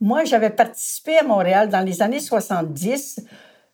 Moi, 0.00 0.24
j'avais 0.24 0.50
participé 0.50 1.18
à 1.18 1.22
Montréal 1.22 1.68
dans 1.68 1.80
les 1.80 2.02
années 2.02 2.20
70. 2.20 3.20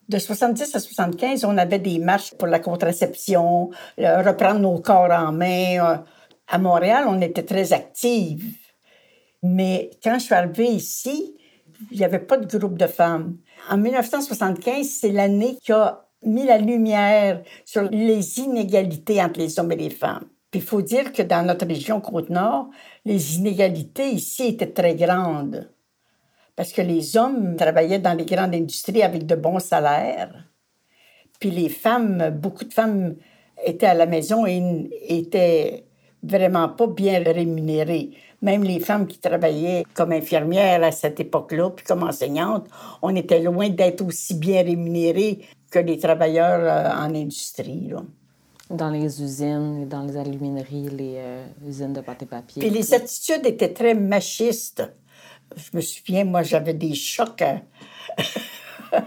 De 0.09 0.19
70 0.19 0.75
à 0.75 0.81
75, 0.81 1.45
on 1.45 1.57
avait 1.59 1.79
des 1.79 1.99
marches 1.99 2.35
pour 2.35 2.49
la 2.49 2.61
contraception, 2.61 3.71
reprendre 3.99 4.61
nos 4.61 4.79
corps 4.79 5.11
en 5.11 5.33
main. 5.33 5.79
Euh, 5.85 5.97
À 6.51 6.59
Montréal, 6.59 7.05
on 7.07 7.21
était 7.21 7.43
très 7.43 7.75
actifs. 7.75 8.43
Mais 9.43 9.91
quand 10.03 10.19
je 10.19 10.25
suis 10.25 10.35
arrivée 10.35 10.69
ici, 10.69 11.37
il 11.91 11.99
n'y 11.99 12.05
avait 12.05 12.19
pas 12.19 12.39
de 12.39 12.59
groupe 12.59 12.79
de 12.79 12.87
femmes. 12.87 13.37
En 13.71 13.77
1975, 13.77 14.87
c'est 14.89 15.13
l'année 15.13 15.59
qui 15.63 15.73
a 15.73 16.08
mis 16.25 16.45
la 16.45 16.59
lumière 16.59 17.43
sur 17.65 17.83
les 17.83 18.39
inégalités 18.41 19.23
entre 19.23 19.41
les 19.41 19.59
hommes 19.59 19.73
et 19.73 19.77
les 19.77 19.91
femmes. 19.91 20.29
Puis 20.51 20.61
il 20.61 20.67
faut 20.67 20.83
dire 20.83 21.13
que 21.13 21.23
dans 21.23 21.47
notre 21.47 21.67
région 21.67 22.01
Côte-Nord, 22.01 22.71
les 23.05 23.37
inégalités 23.37 24.09
ici 24.09 24.47
étaient 24.47 24.73
très 24.73 24.95
grandes. 24.95 25.71
Parce 26.57 26.73
que 26.73 26.83
les 26.83 27.17
hommes 27.17 27.55
travaillaient 27.57 27.99
dans 27.99 28.15
les 28.15 28.25
grandes 28.25 28.55
industries 28.55 29.03
avec 29.03 29.27
de 29.27 29.35
bons 29.35 29.61
salaires. 29.61 30.49
Puis 31.39 31.51
les 31.51 31.69
femmes, 31.69 32.31
beaucoup 32.31 32.65
de 32.65 32.73
femmes 32.73 33.17
étaient 33.65 33.87
à 33.87 33.95
la 33.95 34.07
maison 34.07 34.47
et 34.47 34.87
étaient 35.09 35.85
vraiment 36.23 36.69
pas 36.69 36.87
bien 36.87 37.23
rémunérées. 37.23 38.11
Même 38.43 38.65
les 38.65 38.81
femmes 38.81 39.07
qui 39.07 39.19
travaillaient 39.19 39.85
comme 39.95 40.13
infirmières 40.13 40.83
à 40.83 40.93
cette 40.93 41.21
époque-là, 41.21 41.71
puis 41.71 41.85
comme 41.85 42.03
enseignantes, 42.03 42.67
on 43.03 43.15
était 43.15 43.41
loin 43.41 43.69
d'être 43.69 44.05
aussi 44.05 44.35
bien 44.35 44.63
rémunérées 44.63 45.41
que 45.71 45.79
les 45.79 45.99
travailleurs 45.99 46.61
euh, 46.63 46.91
en 47.05 47.15
industrie. 47.15 47.89
là. 47.89 48.03
Dans 48.71 48.91
les 48.91 49.23
usines, 49.23 49.89
dans 49.89 50.03
les 50.03 50.17
alumineries, 50.17 50.89
les 50.91 51.15
euh, 51.17 51.47
usines 51.67 51.93
de 51.95 52.01
pâte 52.03 52.23
et 52.23 52.27
papier. 52.27 52.61
Puis 52.61 52.71
les 52.71 52.93
attitudes 52.93 53.47
étaient 53.47 53.73
très 53.73 53.95
machistes. 53.95 54.83
Je 55.57 55.71
me 55.75 55.81
souviens, 55.81 56.25
moi, 56.25 56.43
j'avais 56.43 56.75
des 56.75 56.95
chocs 56.95 57.41
à, 57.41 57.63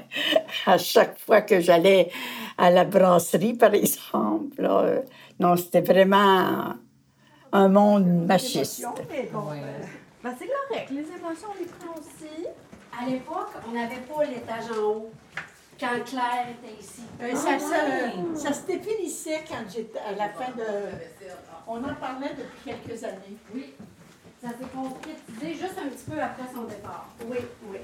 à 0.65 0.77
chaque 0.79 1.19
fois 1.19 1.41
que 1.41 1.59
j'allais 1.59 2.09
à 2.57 2.71
la 2.71 2.85
brasserie, 2.85 3.53
par 3.53 3.73
exemple. 3.75 4.59
là. 4.61 5.01
Non, 5.39 5.55
c'était 5.55 5.81
vraiment 5.81 6.75
un 7.51 7.67
monde 7.67 8.25
machiste. 8.25 8.83
Ben, 10.23 10.35
c'est 10.37 10.47
correct. 10.47 10.89
Les 10.91 10.99
émotions, 10.99 11.47
on 11.55 11.59
les 11.59 11.65
prend 11.65 11.93
aussi. 11.99 12.45
À 12.99 13.09
l'époque, 13.09 13.49
on 13.67 13.73
n'avait 13.73 14.01
pas 14.01 14.23
l'étage 14.25 14.65
en 14.77 14.83
haut. 14.83 15.11
Quand 15.81 16.03
Claire 16.05 16.47
était 16.51 16.79
ici. 16.79 17.01
Euh, 17.21 17.35
ça, 17.35 17.57
se- 17.59 18.39
ça 18.39 18.53
se 18.53 18.65
définissait 18.67 19.43
quand 19.49 19.63
j'étais 19.73 19.99
à 19.99 20.11
la 20.13 20.29
fin 20.29 20.51
de. 20.51 20.63
On 21.67 21.77
en 21.83 21.95
parlait 21.95 22.29
depuis 22.37 22.71
quelques 22.73 23.03
années. 23.03 23.37
Oui. 23.53 23.73
Ça 24.41 24.49
s'est 24.49 24.69
concrétisé 24.75 25.53
juste 25.53 25.77
un 25.83 25.89
petit 25.89 26.09
peu 26.11 26.19
après 26.21 26.43
son 26.53 26.63
départ. 26.63 27.07
Oui, 27.27 27.37
oui. 27.71 27.77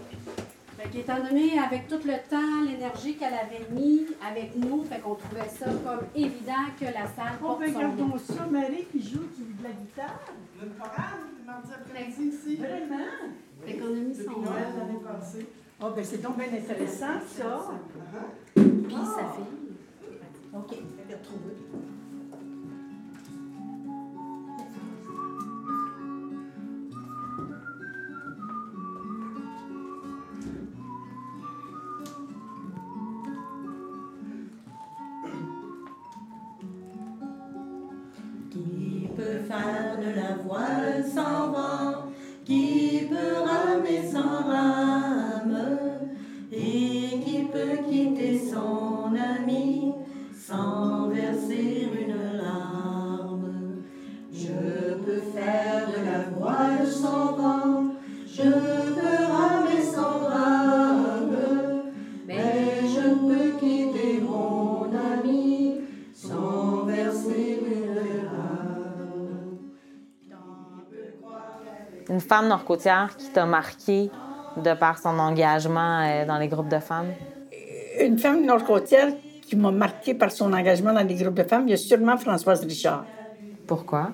Fait 0.78 0.90
qu'étant 0.90 1.18
donné, 1.20 1.58
avec 1.60 1.88
tout 1.88 2.00
le 2.06 2.18
temps, 2.30 2.62
l'énergie 2.68 3.16
qu'elle 3.16 3.34
avait 3.34 3.66
mis 3.72 4.06
avec 4.28 4.56
nous, 4.56 4.84
fait 4.86 5.00
qu'on 5.00 5.16
trouvait 5.16 5.50
ça 5.50 5.66
comme 5.66 6.06
évident 6.16 6.66
que 6.80 6.86
la 6.86 7.08
salle 7.16 7.38
porte 7.42 7.62
son 7.74 7.80
nom. 7.96 8.18
ça, 8.20 8.46
Marie 8.52 8.86
qui 8.92 9.02
joue 9.02 9.20
de 9.38 9.64
la 9.64 9.70
guitare. 9.72 10.20
Vraiment? 12.58 13.34
Fait 13.66 13.74
qu'on 13.74 13.86
a 13.88 13.90
mis 13.90 14.16
son 14.16 14.32
nom. 14.32 14.52
Oh, 15.80 15.92
ben 15.96 16.04
c'est 16.04 16.22
donc 16.22 16.38
bien 16.38 16.48
intéressant, 16.48 17.20
ça. 17.28 17.72
Puis 18.56 18.96
sa 18.96 19.32
fille. 19.34 19.46
OK, 20.54 20.72
je 20.72 21.08
vais 21.08 21.16
retrouver. 21.16 21.56
Une 72.18 72.22
femme 72.22 72.48
nord-côtière 72.48 73.16
qui 73.16 73.30
t'a 73.30 73.46
marqué 73.46 74.10
de 74.58 74.74
par 74.74 74.98
son 74.98 75.20
engagement 75.20 76.02
euh, 76.02 76.26
dans 76.26 76.40
les 76.40 76.48
groupes 76.48 76.68
de 76.68 76.80
femmes? 76.80 77.14
Une 78.02 78.18
femme 78.18 78.44
nord-côtière 78.44 79.10
qui 79.44 79.56
m'a 79.56 79.70
marquée 79.70 80.16
par 80.16 80.32
son 80.32 80.52
engagement 80.52 80.94
dans 80.94 81.06
les 81.06 81.14
groupes 81.14 81.36
de 81.36 81.44
femmes, 81.44 81.68
il 81.68 81.70
y 81.70 81.74
a 81.76 81.78
sûrement 81.78 82.18
Françoise 82.18 82.64
Richard. 82.64 83.06
Pourquoi? 83.68 84.14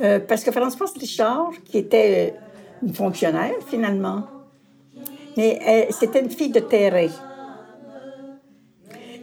Euh, 0.00 0.18
parce 0.18 0.42
que 0.42 0.50
Françoise 0.50 0.94
Richard, 0.98 1.52
qui 1.64 1.78
était 1.78 2.34
une 2.82 2.92
fonctionnaire 2.92 3.54
finalement, 3.68 4.24
mais 5.36 5.60
euh, 5.64 5.92
c'était 5.92 6.22
une 6.22 6.30
fille 6.30 6.50
de 6.50 6.58
terrain. 6.58 7.06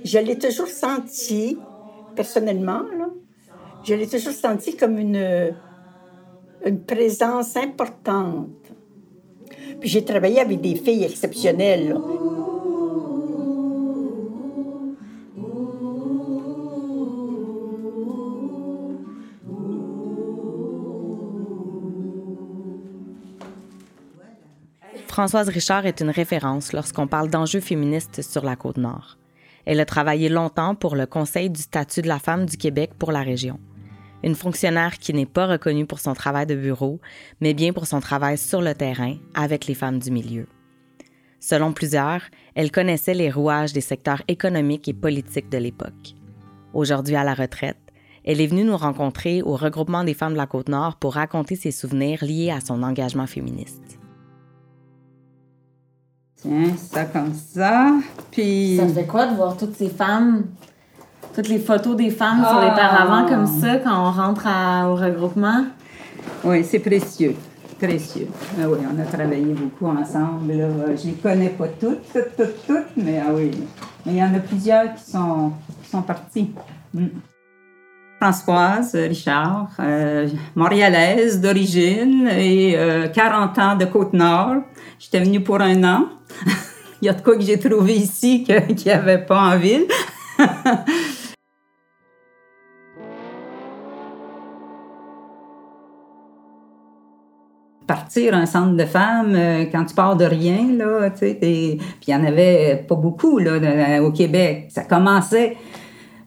Je 0.06 0.20
l'ai 0.20 0.40
toujours 0.40 0.70
sentie, 0.70 1.58
personnellement, 2.16 2.84
là, 2.98 3.08
je 3.84 3.94
l'ai 3.94 4.08
toujours 4.08 4.32
sentie 4.32 4.78
comme 4.78 4.98
une, 4.98 5.54
une 6.66 6.82
présence 6.82 7.56
importante. 7.56 8.50
Puis 9.80 9.90
j'ai 9.90 10.06
travaillé 10.06 10.40
avec 10.40 10.62
des 10.62 10.76
filles 10.76 11.04
exceptionnelles. 11.04 11.96
Françoise 25.08 25.50
Richard 25.50 25.86
est 25.86 26.00
une 26.00 26.10
référence 26.10 26.72
lorsqu'on 26.72 27.06
parle 27.06 27.30
d'enjeux 27.30 27.60
féministes 27.60 28.22
sur 28.22 28.46
la 28.46 28.56
côte 28.56 28.78
nord. 28.78 29.18
Elle 29.66 29.80
a 29.80 29.86
travaillé 29.86 30.30
longtemps 30.30 30.74
pour 30.74 30.96
le 30.96 31.06
Conseil 31.06 31.50
du 31.50 31.62
statut 31.62 32.02
de 32.02 32.08
la 32.08 32.18
femme 32.18 32.46
du 32.46 32.56
Québec 32.56 32.92
pour 32.98 33.12
la 33.12 33.22
région. 33.22 33.60
Une 34.24 34.36
fonctionnaire 34.36 34.98
qui 35.00 35.14
n'est 35.14 35.26
pas 35.26 35.48
reconnue 35.48 35.86
pour 35.86 36.00
son 36.00 36.14
travail 36.14 36.46
de 36.46 36.56
bureau, 36.56 37.00
mais 37.40 37.54
bien 37.54 37.74
pour 37.74 37.88
son 37.88 38.00
travail 38.00 38.38
sur 38.38 38.62
le 38.62 38.76
terrain 38.76 39.16
avec 39.34 39.66
les 39.66 39.74
femmes 39.74 40.00
du 40.00 40.12
milieu. 40.12 40.48
Selon 41.40 41.74
plusieurs, 41.74 42.22
elle 42.54 42.72
connaissait 42.72 43.16
les 43.16 43.32
rouages 43.32 43.74
des 43.74 43.82
secteurs 43.82 44.22
économiques 44.28 44.88
et 44.88 44.94
politiques 44.94 45.50
de 45.50 45.58
l'époque. 45.58 46.16
Aujourd'hui 46.74 47.16
à 47.16 47.24
la 47.24 47.34
retraite, 47.34 47.78
elle 48.24 48.40
est 48.40 48.48
venue 48.48 48.64
nous 48.64 48.78
rencontrer 48.78 49.42
au 49.42 49.56
regroupement 49.56 50.04
des 50.04 50.14
femmes 50.14 50.34
de 50.34 50.38
la 50.38 50.46
Côte-Nord 50.46 50.98
pour 50.98 51.16
raconter 51.16 51.56
ses 51.56 51.72
souvenirs 51.72 52.24
liés 52.24 52.52
à 52.52 52.62
son 52.62 52.84
engagement 52.84 53.26
féministe. 53.26 54.00
Tiens, 56.36 56.76
ça 56.76 57.06
comme 57.06 57.34
ça. 57.34 57.96
Puis. 58.32 58.78
Ça 58.78 58.88
fait 58.88 59.06
quoi 59.06 59.28
de 59.28 59.36
voir 59.36 59.58
toutes 59.58 59.76
ces 59.76 59.90
femmes, 59.90 60.46
toutes 61.36 61.48
les 61.50 61.60
photos 61.60 61.96
des 61.96 62.10
femmes 62.10 62.46
sur 62.50 62.60
les 62.60 62.68
Ah. 62.72 62.76
paravents 62.78 63.26
comme 63.28 63.48
ça 63.48 63.78
quand 63.78 64.08
on 64.08 64.12
rentre 64.12 64.48
à- 64.48 64.90
au 64.90 64.96
regroupement? 64.96 65.66
Oui, 66.44 66.64
c'est 66.64 66.80
précieux. 66.80 67.36
Précieux. 67.80 68.28
Ah 68.60 68.66
oui, 68.70 68.78
on 68.94 69.00
a 69.02 69.06
travaillé 69.06 69.54
beaucoup 69.54 69.88
ensemble. 69.88 70.54
Là. 70.54 70.68
Je 70.96 71.08
les 71.08 71.14
connais 71.14 71.50
pas 71.50 71.68
toutes, 71.80 72.04
toutes, 72.14 72.36
toutes, 72.38 72.68
toutes, 72.68 72.96
mais 72.98 73.20
ah 73.26 73.32
oui. 73.34 73.52
Mais 74.06 74.14
il 74.14 74.18
y 74.18 74.24
en 74.24 74.34
a 74.36 74.40
plusieurs 74.40 74.94
qui 74.96 75.10
sont, 75.10 75.52
qui 75.84 75.90
sont 75.90 76.02
partis. 76.04 76.52
Mm. 76.94 77.08
Françoise 78.22 78.94
Richard, 78.96 79.70
euh, 79.80 80.28
montréalaise 80.56 81.42
d'origine 81.42 82.28
et 82.28 82.76
euh, 82.78 83.08
40 83.08 83.58
ans 83.58 83.76
de 83.76 83.86
Côte-Nord. 83.86 84.58
J'étais 85.00 85.22
venue 85.22 85.42
pour 85.42 85.60
un 85.60 85.84
an. 85.84 86.06
il 87.02 87.08
y 87.08 87.10
a 87.10 87.14
de 87.14 87.22
quoi 87.22 87.36
que 87.36 87.42
j'ai 87.42 87.58
trouvé 87.58 87.96
ici 87.96 88.44
qu'il 88.44 88.76
n'y 88.86 88.92
avait 88.92 89.26
pas 89.26 89.40
en 89.40 89.58
ville. 89.58 89.88
partir 97.96 98.34
un 98.34 98.46
centre 98.46 98.78
de 98.78 98.86
femmes 98.86 99.36
euh, 99.36 99.66
quand 99.72 99.84
tu 99.84 99.94
pars 99.94 100.16
de 100.16 100.24
rien 100.24 100.60
là, 100.78 101.10
tu 101.10 101.20
sais, 101.20 101.38
puis 101.42 101.78
il 102.08 102.12
y 102.12 102.16
en 102.16 102.24
avait 102.26 102.86
pas 102.88 102.96
beaucoup 102.96 103.38
là 103.38 103.60
de- 103.60 104.00
au 104.00 104.12
Québec. 104.12 104.68
Ça 104.70 104.84
commençait, 104.84 105.58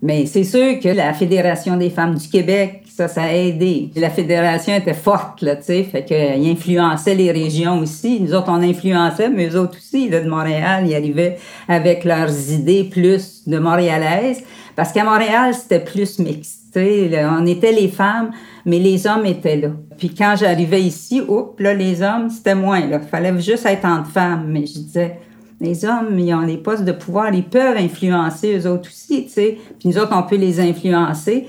mais 0.03 0.27
c'est 0.27 0.45
sûr 0.45 0.79
que 0.81 0.89
la 0.89 1.15
Fédération 1.15 1.79
des 1.79 1.89
femmes 1.89 2.17
du 2.17 2.29
Québec, 2.29 2.83
ça, 2.87 3.09
ça 3.09 3.23
a 3.23 3.33
aidé. 3.33 3.91
La 3.97 4.11
fédération 4.11 4.75
était 4.75 4.93
forte 4.95 5.41
là, 5.43 5.57
tu 5.57 5.65
sais, 5.65 5.83
fait 5.85 6.05
qu'ils 6.05 6.49
influençaient 6.51 7.15
les 7.15 7.33
régions 7.33 7.79
aussi. 7.79 8.21
Nous 8.21 8.35
autres, 8.35 8.51
on 8.51 8.63
influençait, 8.63 9.31
mais 9.31 9.49
eux 9.49 9.59
autres 9.59 9.79
aussi 9.79 10.09
là 10.11 10.21
de 10.21 10.29
Montréal, 10.29 10.85
ils 10.87 10.95
arrivaient 10.95 11.39
avec 11.67 12.05
leurs 12.05 12.53
idées 12.53 12.85
plus 12.85 13.49
de 13.49 13.59
montréalaises, 13.59 14.45
parce 14.77 14.93
qu'à 14.93 15.05
Montréal 15.05 15.55
c'était 15.55 15.81
plus 15.81 16.19
mixte. 16.19 16.77
on 16.77 17.47
était 17.47 17.73
les 17.73 17.89
femmes, 17.89 18.31
mais 18.67 18.79
les 18.79 19.07
hommes 19.07 19.27
étaient 19.27 19.57
là. 19.57 19.69
Puis 19.97 20.15
quand 20.15 20.35
j'arrivais 20.39 20.83
ici, 20.83 21.23
oups, 21.27 21.61
là, 21.61 21.75
les 21.75 22.03
hommes, 22.03 22.31
c'était 22.31 22.55
moins. 22.55 22.87
Là. 22.87 23.01
fallait 23.01 23.39
juste 23.41 23.67
être 23.67 23.85
entre 23.85 24.11
femmes. 24.11 24.47
Mais 24.49 24.67
je 24.67 24.73
disais, 24.73 25.19
les 25.61 25.85
hommes, 25.85 26.19
ils 26.19 26.35
ont 26.35 26.47
des 26.47 26.57
postes 26.57 26.85
de 26.85 26.93
pouvoir, 26.93 27.33
ils 27.33 27.45
peuvent 27.45 27.77
influencer 27.77 28.59
eux 28.59 28.69
autres 28.69 28.89
aussi, 28.89 29.27
tu 29.27 29.33
sais. 29.33 29.59
Puis 29.79 29.89
nous 29.89 29.99
autres, 29.99 30.13
on 30.17 30.23
peut 30.23 30.37
les 30.37 30.61
influencer. 30.61 31.47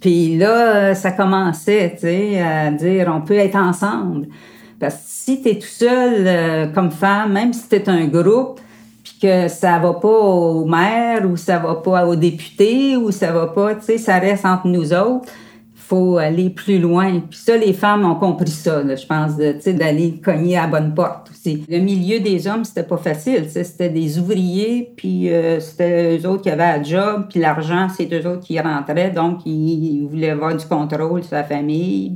Puis 0.00 0.36
là, 0.36 0.94
ça 0.94 1.12
commençait, 1.12 1.96
à 2.42 2.70
dire, 2.70 3.12
on 3.14 3.20
peut 3.20 3.36
être 3.36 3.56
ensemble. 3.56 4.26
Parce 4.80 4.94
que 4.94 5.00
si 5.04 5.42
tu 5.42 5.50
es 5.50 5.54
tout 5.58 5.66
seul 5.66 6.26
euh, 6.26 6.66
comme 6.66 6.90
femme, 6.90 7.32
même 7.32 7.52
si 7.52 7.68
tu 7.68 7.76
es 7.76 7.88
un 7.88 8.06
groupe, 8.06 8.60
que 9.22 9.46
ça 9.46 9.78
va 9.78 9.94
pas 9.94 10.08
au 10.08 10.64
maire 10.64 11.30
ou 11.30 11.36
ça 11.36 11.60
va 11.60 11.76
pas 11.76 12.04
au 12.04 12.16
député 12.16 12.96
ou 12.96 13.12
ça 13.12 13.30
va 13.30 13.46
pas, 13.46 13.76
tu 13.76 13.84
sais, 13.84 13.98
ça 13.98 14.18
reste 14.18 14.44
entre 14.44 14.66
nous 14.66 14.92
autres. 14.92 15.30
faut 15.76 16.18
aller 16.18 16.50
plus 16.50 16.78
loin. 16.80 17.20
Puis 17.30 17.38
ça, 17.38 17.56
les 17.56 17.72
femmes 17.72 18.04
ont 18.04 18.16
compris 18.16 18.50
ça, 18.50 18.82
je 18.82 19.06
pense, 19.06 19.36
tu 19.36 19.60
sais, 19.60 19.74
d'aller 19.74 20.20
cogner 20.24 20.56
à 20.56 20.62
la 20.62 20.66
bonne 20.66 20.94
porte 20.94 21.30
aussi. 21.30 21.64
Le 21.68 21.78
milieu 21.78 22.18
des 22.18 22.48
hommes, 22.48 22.64
c'était 22.64 22.82
pas 22.82 22.96
facile. 22.96 23.46
C'était 23.48 23.90
des 23.90 24.18
ouvriers, 24.18 24.92
puis 24.96 25.30
euh, 25.30 25.60
c'était 25.60 26.18
eux 26.18 26.28
autres 26.28 26.42
qui 26.42 26.50
avaient 26.50 26.64
un 26.64 26.82
job, 26.82 27.26
puis 27.30 27.38
l'argent, 27.38 27.88
c'est 27.96 28.12
eux 28.12 28.26
autres 28.26 28.40
qui 28.40 28.58
rentraient. 28.58 29.10
Donc, 29.10 29.46
ils, 29.46 30.06
voulaient 30.10 30.30
avoir 30.30 30.56
du 30.56 30.66
contrôle 30.66 31.22
sur 31.22 31.36
la 31.36 31.44
famille. 31.44 32.10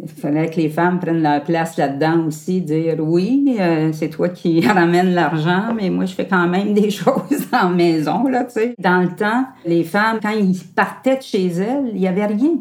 Il 0.00 0.08
fallait 0.20 0.48
que 0.48 0.56
les 0.56 0.68
femmes 0.68 1.00
prennent 1.00 1.22
leur 1.22 1.42
place 1.42 1.76
là-dedans 1.76 2.26
aussi, 2.26 2.60
dire 2.60 2.96
oui, 3.00 3.56
euh, 3.60 3.90
c'est 3.92 4.08
toi 4.08 4.28
qui 4.28 4.60
ramènes 4.66 5.14
l'argent, 5.14 5.74
mais 5.74 5.90
moi 5.90 6.04
je 6.04 6.14
fais 6.14 6.26
quand 6.26 6.48
même 6.48 6.74
des 6.74 6.90
choses 6.90 7.48
la 7.52 7.68
maison, 7.68 8.28
là, 8.28 8.44
tu 8.44 8.52
sais. 8.52 8.74
Dans 8.78 9.02
le 9.02 9.14
temps, 9.14 9.44
les 9.64 9.84
femmes, 9.84 10.18
quand 10.22 10.30
ils 10.30 10.58
partaient 10.74 11.16
de 11.16 11.22
chez 11.22 11.46
elles, 11.46 11.90
il 11.92 12.00
n'y 12.00 12.08
avait 12.08 12.26
rien. 12.26 12.58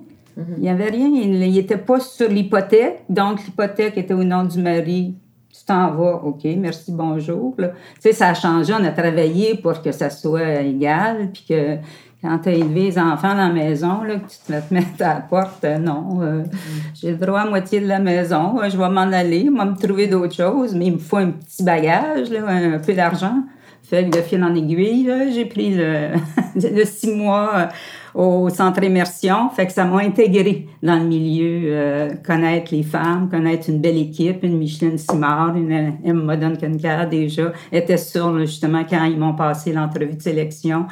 Il 0.58 0.62
n'y 0.62 0.70
avait 0.70 0.90
rien. 0.90 1.08
Ils 1.08 1.40
n'étaient 1.54 1.78
pas 1.78 2.00
sur 2.00 2.30
l'hypothèque, 2.30 3.04
donc 3.10 3.44
l'hypothèque 3.46 3.98
était 3.98 4.14
au 4.14 4.24
nom 4.24 4.44
du 4.44 4.62
mari. 4.62 5.16
Tu 5.52 5.66
t'en 5.66 5.92
vas, 5.92 6.22
OK, 6.24 6.44
merci, 6.58 6.92
bonjour. 6.92 7.56
là. 7.58 7.70
Tu 7.70 8.02
sais, 8.02 8.14
ça 8.14 8.30
a 8.30 8.34
changé. 8.36 8.72
On 8.80 8.84
a 8.84 8.92
travaillé 8.92 9.56
pour 9.56 9.82
que 9.82 9.92
ça 9.92 10.12
soit 10.12 10.62
égal, 10.62 11.32
puis 11.34 11.46
que 11.50 11.78
quand 12.22 12.40
tu 12.40 12.50
as 12.50 12.54
élevé 12.54 12.84
les 12.84 13.00
enfants 13.00 13.30
dans 13.30 13.48
la 13.48 13.54
maison, 13.54 14.04
là, 14.04 14.16
que 14.16 14.28
tu 14.28 14.38
te 14.46 14.52
mets 14.52 14.64
mettre 14.72 14.90
à 15.02 15.14
la 15.16 15.22
porte, 15.22 15.64
euh, 15.64 15.78
non, 15.78 16.22
euh, 16.22 16.44
j'ai 16.94 17.12
le 17.12 17.18
droit 17.18 17.42
à 17.42 17.50
moitié 17.50 17.80
de 17.80 17.88
la 17.88 18.00
maison, 18.00 18.60
euh, 18.62 18.70
je 18.70 18.78
vais 18.78 18.90
m'en 18.90 19.02
aller, 19.02 19.46
je 19.46 19.52
vais 19.52 19.66
me 19.66 19.76
trouver 19.76 20.08
d'autres 20.08 20.36
choses, 20.36 20.74
mais 20.74 20.88
il 20.88 20.94
me 20.94 21.00
faut 21.00 21.18
un 21.18 21.32
petit 21.32 21.64
bagage, 21.64 22.30
là, 22.30 22.48
un 22.48 22.80
peu 22.80 22.94
d'argent. 22.94 23.44
Fait 23.90 24.04
que 24.04 24.18
de 24.18 24.22
fil 24.22 24.44
en 24.44 24.54
aiguille, 24.54 25.10
j'ai 25.34 25.46
pris 25.46 25.74
le, 25.74 26.10
le 26.56 26.84
six 26.84 27.16
mois 27.16 27.52
euh, 27.56 27.68
au 28.14 28.50
centre 28.50 28.84
immersion, 28.84 29.50
fait 29.50 29.66
que 29.66 29.72
ça 29.72 29.86
m'a 29.86 30.00
intégré 30.00 30.68
dans 30.84 30.98
le 30.98 31.06
milieu, 31.06 31.70
euh, 31.72 32.10
connaître 32.26 32.76
les 32.76 32.84
femmes, 32.84 33.30
connaître 33.30 33.70
une 33.70 33.80
belle 33.80 33.98
équipe, 33.98 34.44
une 34.44 34.58
Micheline 34.58 34.98
Simard, 34.98 35.56
une 35.56 35.94
Emma 36.04 36.36
Duncan 36.36 36.72
déjà, 37.10 37.54
était 37.72 37.96
sûre 37.96 38.34
là, 38.34 38.44
justement 38.44 38.84
quand 38.84 39.06
ils 39.06 39.18
m'ont 39.18 39.36
passé 39.36 39.72
l'entrevue 39.72 40.16
de 40.16 40.22
sélection. 40.22 40.88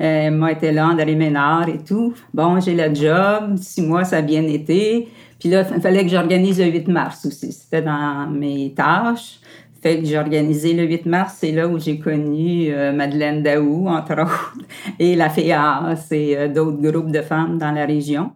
Euh, 0.00 0.30
moi, 0.30 0.52
était 0.52 0.72
là, 0.72 0.88
André 0.88 1.14
Ménard 1.14 1.68
et 1.68 1.78
tout. 1.78 2.14
Bon, 2.32 2.60
j'ai 2.60 2.74
le 2.74 2.94
job. 2.94 3.56
Six 3.56 3.82
mois, 3.82 4.04
ça 4.04 4.18
a 4.18 4.22
bien 4.22 4.42
été. 4.42 5.08
Puis 5.38 5.48
là, 5.48 5.64
il 5.74 5.80
fallait 5.80 6.04
que 6.04 6.10
j'organise 6.10 6.58
le 6.58 6.66
8 6.66 6.88
mars 6.88 7.26
aussi. 7.26 7.52
C'était 7.52 7.82
dans 7.82 8.28
mes 8.28 8.72
tâches. 8.74 9.40
Fait 9.82 10.00
que 10.00 10.06
j'ai 10.06 10.18
organisé 10.18 10.72
le 10.72 10.84
8 10.84 11.06
mars. 11.06 11.36
C'est 11.38 11.52
là 11.52 11.68
où 11.68 11.78
j'ai 11.78 11.98
connu 11.98 12.72
euh, 12.72 12.92
Madeleine 12.92 13.42
Daou, 13.42 13.86
entre 13.88 14.12
autres, 14.22 14.56
et 14.98 15.14
la 15.14 15.28
FEAS 15.28 16.10
et 16.10 16.36
euh, 16.36 16.48
d'autres 16.48 16.80
groupes 16.80 17.12
de 17.12 17.20
femmes 17.20 17.58
dans 17.58 17.72
la 17.72 17.84
région. 17.86 18.32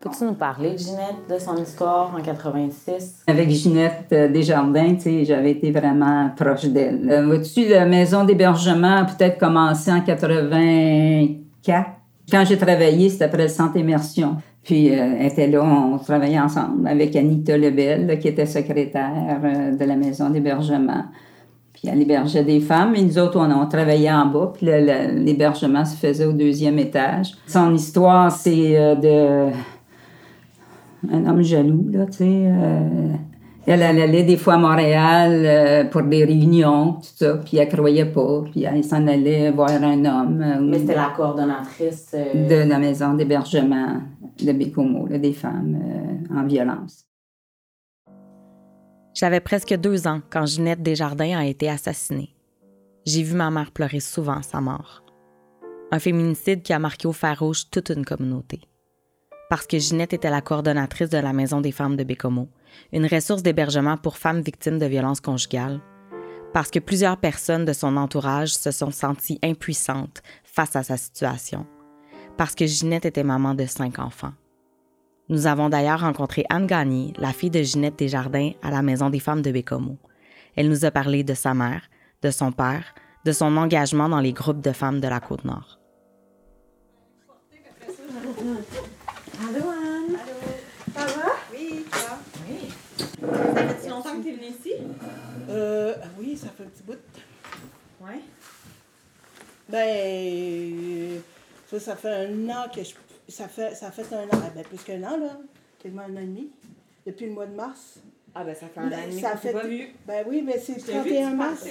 Peux-tu 0.00 0.24
nous 0.24 0.32
parler, 0.32 0.78
Ginette, 0.78 1.28
de 1.28 1.38
son 1.38 1.62
histoire 1.62 2.14
en 2.16 2.22
86? 2.22 3.24
Avec 3.26 3.50
Ginette 3.50 4.06
euh, 4.12 4.28
Desjardins, 4.28 4.94
tu 4.94 5.00
sais, 5.02 5.26
j'avais 5.26 5.50
été 5.50 5.70
vraiment 5.72 6.30
proche 6.34 6.64
d'elle. 6.64 7.06
Euh, 7.10 7.26
Vois-tu, 7.26 7.68
la 7.68 7.84
maison 7.84 8.24
d'hébergement 8.24 8.96
a 8.96 9.04
peut-être 9.04 9.36
commencé 9.36 9.92
en 9.92 10.00
84. 10.00 11.90
Quand 12.30 12.44
j'ai 12.46 12.56
travaillé, 12.56 13.10
c'était 13.10 13.24
après 13.24 13.42
le 13.42 13.48
centre 13.48 13.76
immersion. 13.76 14.38
Puis, 14.62 14.88
euh, 14.88 15.16
elle 15.18 15.26
était 15.26 15.48
là, 15.48 15.62
on 15.62 15.98
travaillait 15.98 16.40
ensemble 16.40 16.88
avec 16.88 17.14
Anita 17.14 17.58
Lebel, 17.58 18.18
qui 18.20 18.28
était 18.28 18.46
secrétaire 18.46 19.38
de 19.78 19.84
la 19.84 19.96
maison 19.96 20.30
d'hébergement. 20.30 21.04
Puis, 21.74 21.90
elle 21.92 22.00
hébergeait 22.00 22.44
des 22.44 22.60
femmes, 22.60 22.94
et 22.94 23.02
nous 23.02 23.18
autres, 23.18 23.38
on, 23.38 23.66
travaillait 23.66 24.10
en 24.10 24.24
bas, 24.24 24.50
puis 24.54 24.64
l'hébergement 24.64 25.84
se 25.84 25.94
faisait 25.94 26.24
au 26.24 26.32
deuxième 26.32 26.78
étage. 26.78 27.34
Son 27.46 27.74
histoire, 27.74 28.32
c'est 28.32 28.96
de 28.96 29.50
un 31.08 31.26
homme 31.26 31.42
jaloux, 31.42 31.86
là, 31.90 32.06
tu 32.06 32.12
sais. 32.18 32.24
euh, 32.26 33.12
elle, 33.66 33.82
elle 33.82 34.00
allait 34.00 34.24
des 34.24 34.36
fois 34.36 34.54
à 34.54 34.58
Montréal 34.58 35.42
euh, 35.44 35.84
pour 35.84 36.02
des 36.02 36.24
réunions, 36.24 36.94
tout 36.94 37.08
ça, 37.14 37.36
puis 37.36 37.58
elle 37.58 37.68
croyait 37.68 38.06
pas, 38.06 38.42
puis 38.50 38.64
elle 38.64 38.82
s'en 38.82 39.06
allait 39.06 39.50
voir 39.52 39.70
un 39.70 40.04
homme. 40.04 40.42
euh, 40.42 40.60
Mais 40.60 40.78
c'était 40.78 40.96
la 40.96 41.12
coordonnatrice. 41.14 42.14
euh, 42.14 42.48
de 42.48 42.68
la 42.68 42.78
maison 42.78 43.14
d'hébergement 43.14 44.00
de 44.42 44.52
Bécomo, 44.52 45.06
là, 45.06 45.18
des 45.18 45.32
femmes 45.34 45.78
euh, 45.80 46.34
en 46.38 46.46
violence. 46.46 47.04
J'avais 49.14 49.40
presque 49.40 49.76
deux 49.76 50.06
ans 50.06 50.20
quand 50.30 50.46
Ginette 50.46 50.82
Desjardins 50.82 51.38
a 51.38 51.44
été 51.44 51.68
assassinée. 51.68 52.34
J'ai 53.04 53.22
vu 53.22 53.34
ma 53.36 53.50
mère 53.50 53.70
pleurer 53.72 54.00
souvent 54.00 54.40
sa 54.42 54.60
mort. 54.60 55.02
Un 55.92 55.98
féminicide 55.98 56.62
qui 56.62 56.72
a 56.72 56.78
marqué 56.78 57.06
au 57.08 57.12
fer 57.12 57.38
rouge 57.38 57.68
toute 57.70 57.90
une 57.90 58.04
communauté. 58.04 58.60
Parce 59.50 59.66
que 59.66 59.80
Ginette 59.80 60.12
était 60.12 60.30
la 60.30 60.42
coordonnatrice 60.42 61.10
de 61.10 61.18
la 61.18 61.32
Maison 61.32 61.60
des 61.60 61.72
femmes 61.72 61.96
de 61.96 62.04
Bécomo, 62.04 62.48
une 62.92 63.06
ressource 63.06 63.42
d'hébergement 63.42 63.96
pour 63.96 64.16
femmes 64.16 64.42
victimes 64.42 64.78
de 64.78 64.86
violences 64.86 65.20
conjugales. 65.20 65.80
Parce 66.52 66.70
que 66.70 66.78
plusieurs 66.78 67.16
personnes 67.16 67.64
de 67.64 67.72
son 67.72 67.96
entourage 67.96 68.54
se 68.54 68.70
sont 68.70 68.92
senties 68.92 69.40
impuissantes 69.42 70.22
face 70.44 70.76
à 70.76 70.84
sa 70.84 70.96
situation. 70.96 71.66
Parce 72.36 72.54
que 72.54 72.64
Ginette 72.64 73.06
était 73.06 73.24
maman 73.24 73.54
de 73.54 73.66
cinq 73.66 73.98
enfants. 73.98 74.34
Nous 75.28 75.48
avons 75.48 75.68
d'ailleurs 75.68 76.02
rencontré 76.02 76.44
Anne 76.48 76.68
Gagné, 76.68 77.12
la 77.18 77.32
fille 77.32 77.50
de 77.50 77.62
Ginette 77.62 77.98
Desjardins, 77.98 78.52
à 78.62 78.70
la 78.70 78.82
Maison 78.82 79.10
des 79.10 79.18
femmes 79.18 79.42
de 79.42 79.50
Bécomo. 79.50 79.98
Elle 80.54 80.68
nous 80.68 80.84
a 80.84 80.92
parlé 80.92 81.24
de 81.24 81.34
sa 81.34 81.54
mère, 81.54 81.82
de 82.22 82.30
son 82.30 82.52
père, 82.52 82.94
de 83.24 83.32
son 83.32 83.56
engagement 83.56 84.08
dans 84.08 84.20
les 84.20 84.32
groupes 84.32 84.60
de 84.60 84.70
femmes 84.70 85.00
de 85.00 85.08
la 85.08 85.18
Côte-Nord. 85.18 85.80
Allô, 89.40 89.68
Anne? 89.70 90.18
Ça 90.94 91.06
va? 91.06 91.30
Oui, 91.52 91.84
toi? 91.90 92.18
Oui. 92.48 92.68
Ça 93.20 93.68
fait-tu 93.68 93.88
longtemps 93.90 94.18
que 94.18 94.22
t'es 94.24 94.32
venue 94.32 94.46
ici? 94.48 94.72
Euh, 95.48 95.94
oui, 96.18 96.36
ça 96.36 96.48
fait 96.48 96.64
un 96.64 96.66
petit 96.66 96.82
bout. 96.82 96.98
Oui. 98.02 98.20
Ben, 99.68 101.20
ça, 101.70 101.80
ça 101.80 101.96
fait 101.96 102.26
un 102.26 102.48
an 102.50 102.68
que 102.74 102.82
je. 102.82 102.94
Ça 103.28 103.46
fait, 103.48 103.74
ça 103.74 103.90
fait 103.92 104.12
un 104.14 104.24
an, 104.24 104.50
ben, 104.54 104.64
plus 104.64 104.78
qu'un 104.82 105.02
an, 105.04 105.16
là. 105.16 105.38
Quasiment 105.78 106.02
un 106.02 106.16
an 106.16 106.20
et 106.20 106.26
demi. 106.26 106.50
Depuis 107.06 107.26
le 107.26 107.32
mois 107.32 107.46
de 107.46 107.54
mars. 107.54 107.98
Ah, 108.34 108.44
ben 108.44 108.54
ça 108.54 108.66
fait 108.68 108.80
Ben, 108.88 109.12
ça 109.20 109.36
fait- 109.36 109.52
Ben 110.06 110.24
oui, 110.28 110.42
mais 110.44 110.58
c'est 110.58 110.76
31 110.76 111.30
mars. 111.34 111.64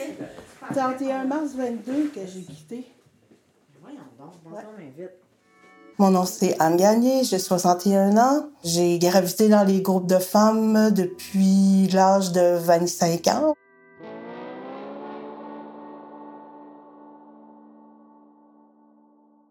31 0.73 1.23
mars 1.25 1.53
22 1.55 2.09
que 2.09 2.21
j'ai 2.25 2.41
quitté. 2.41 2.85
Voyons 3.81 3.99
donc, 4.17 4.33
bon 4.43 4.51
temps, 4.51 4.63
mais 4.77 4.91
vite. 4.97 5.11
Mon 5.99 6.11
nom, 6.11 6.23
c'est 6.23 6.55
Anne 6.59 6.77
Gagné, 6.77 7.25
j'ai 7.25 7.39
61 7.39 8.17
ans. 8.17 8.45
J'ai 8.63 8.97
gravité 8.99 9.49
dans 9.49 9.65
les 9.65 9.81
groupes 9.81 10.07
de 10.07 10.17
femmes 10.17 10.91
depuis 10.91 11.89
l'âge 11.89 12.31
de 12.31 12.55
25 12.55 13.27
ans. 13.27 13.53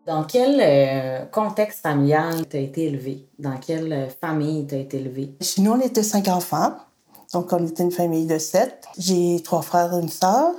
Dans 0.06 0.24
quel 0.24 0.58
euh, 0.62 1.26
contexte 1.26 1.80
familial 1.80 2.46
t'as 2.46 2.60
été 2.60 2.86
élevée? 2.86 3.28
Dans 3.38 3.58
quelle 3.58 4.08
famille 4.18 4.66
t'as 4.66 4.78
été 4.78 4.96
élevée? 4.96 5.34
Chez 5.42 5.60
nous, 5.60 5.72
on 5.72 5.80
était 5.80 6.02
cinq 6.02 6.28
enfants. 6.28 6.72
Donc, 7.34 7.52
on 7.52 7.66
était 7.66 7.82
une 7.82 7.92
famille 7.92 8.26
de 8.26 8.38
sept. 8.38 8.86
J'ai 8.96 9.42
trois 9.44 9.60
frères 9.60 9.92
et 9.92 10.00
une 10.00 10.08
sœur. 10.08 10.54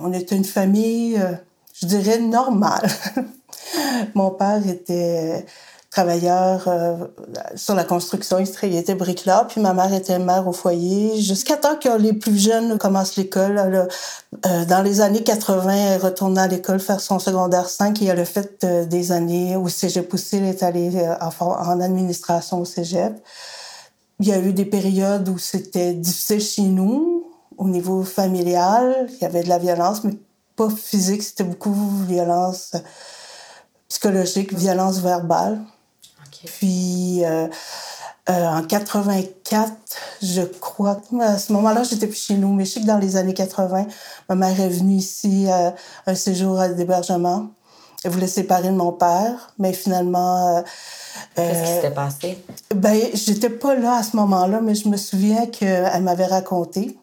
On 0.00 0.12
était 0.12 0.34
une 0.34 0.44
famille, 0.44 1.16
euh, 1.16 1.34
je 1.74 1.86
dirais, 1.86 2.18
normale. 2.18 2.88
Mon 4.14 4.30
père 4.30 4.66
était 4.66 5.44
travailleur 5.90 6.68
euh, 6.68 6.96
sur 7.54 7.74
la 7.74 7.84
construction, 7.84 8.38
il 8.62 8.76
était 8.76 8.94
bricoleur, 8.94 9.46
puis 9.46 9.60
ma 9.60 9.74
mère 9.74 9.92
était 9.92 10.18
mère 10.18 10.48
au 10.48 10.52
foyer, 10.52 11.20
jusqu'à 11.20 11.58
temps 11.58 11.76
que 11.76 11.98
les 11.98 12.14
plus 12.14 12.38
jeunes 12.38 12.78
commencent 12.78 13.16
l'école. 13.16 13.88
Euh, 14.46 14.64
dans 14.64 14.82
les 14.82 15.02
années 15.02 15.22
80, 15.22 15.70
elle 15.70 16.00
retourne 16.00 16.38
à 16.38 16.48
l'école 16.48 16.80
faire 16.80 17.00
son 17.00 17.18
secondaire 17.18 17.68
5 17.68 18.00
et 18.00 18.06
elle 18.06 18.20
a 18.20 18.24
fait 18.24 18.64
euh, 18.64 18.86
des 18.86 19.12
années 19.12 19.54
au 19.54 19.68
cégep 19.68 20.12
aussi. 20.14 20.36
Elle 20.36 20.46
est 20.46 20.62
allée 20.62 20.96
euh, 20.96 21.14
en, 21.20 21.46
en 21.46 21.80
administration 21.80 22.60
au 22.62 22.64
cégep. 22.64 23.12
Il 24.18 24.28
y 24.28 24.32
a 24.32 24.38
eu 24.38 24.54
des 24.54 24.64
périodes 24.64 25.28
où 25.28 25.36
c'était 25.36 25.92
difficile 25.92 26.40
chez 26.40 26.62
nous, 26.62 27.26
au 27.58 27.68
niveau 27.68 28.02
familial. 28.02 29.08
Il 29.10 29.18
y 29.22 29.24
avait 29.26 29.42
de 29.42 29.48
la 29.48 29.58
violence, 29.58 30.04
mais 30.04 30.14
pas 30.56 30.70
physique, 30.70 31.22
c'était 31.22 31.44
beaucoup 31.44 31.74
violence 32.08 32.72
euh, 32.74 32.78
psychologique, 33.92 34.54
violence 34.54 34.98
verbale. 35.00 35.60
Puis 36.58 37.22
euh, 37.24 37.46
euh, 38.30 38.46
en 38.48 38.62
84, 38.62 39.70
je 40.22 40.40
crois, 40.42 41.00
à 41.20 41.36
ce 41.36 41.52
moment-là, 41.52 41.82
j'étais 41.82 42.06
plus 42.06 42.18
chez 42.24 42.34
nous, 42.36 42.52
mais 42.54 42.64
je 42.64 42.72
sais 42.72 42.80
que 42.80 42.86
dans 42.86 42.96
les 42.98 43.16
années 43.16 43.34
80, 43.34 43.86
ma 44.30 44.34
mère 44.34 44.58
est 44.58 44.68
venue 44.70 44.96
ici 44.96 45.46
à 45.50 45.74
un 46.06 46.14
séjour 46.14 46.58
d'hébergement. 46.70 47.48
Elle 48.04 48.10
voulait 48.12 48.26
séparer 48.26 48.68
de 48.68 48.74
mon 48.74 48.92
père, 48.92 49.52
mais 49.58 49.72
finalement. 49.74 50.56
euh, 50.58 50.62
Qu'est-ce 51.36 51.62
qui 51.62 51.70
euh, 51.70 51.74
s'était 51.76 51.94
passé? 51.94 52.44
ben, 52.74 52.98
j'étais 53.12 53.50
pas 53.50 53.74
là 53.76 53.96
à 53.98 54.02
ce 54.02 54.16
moment-là, 54.16 54.60
mais 54.62 54.74
je 54.74 54.88
me 54.88 54.96
souviens 54.96 55.46
qu'elle 55.46 56.02
m'avait 56.02 56.26
raconté. 56.26 56.98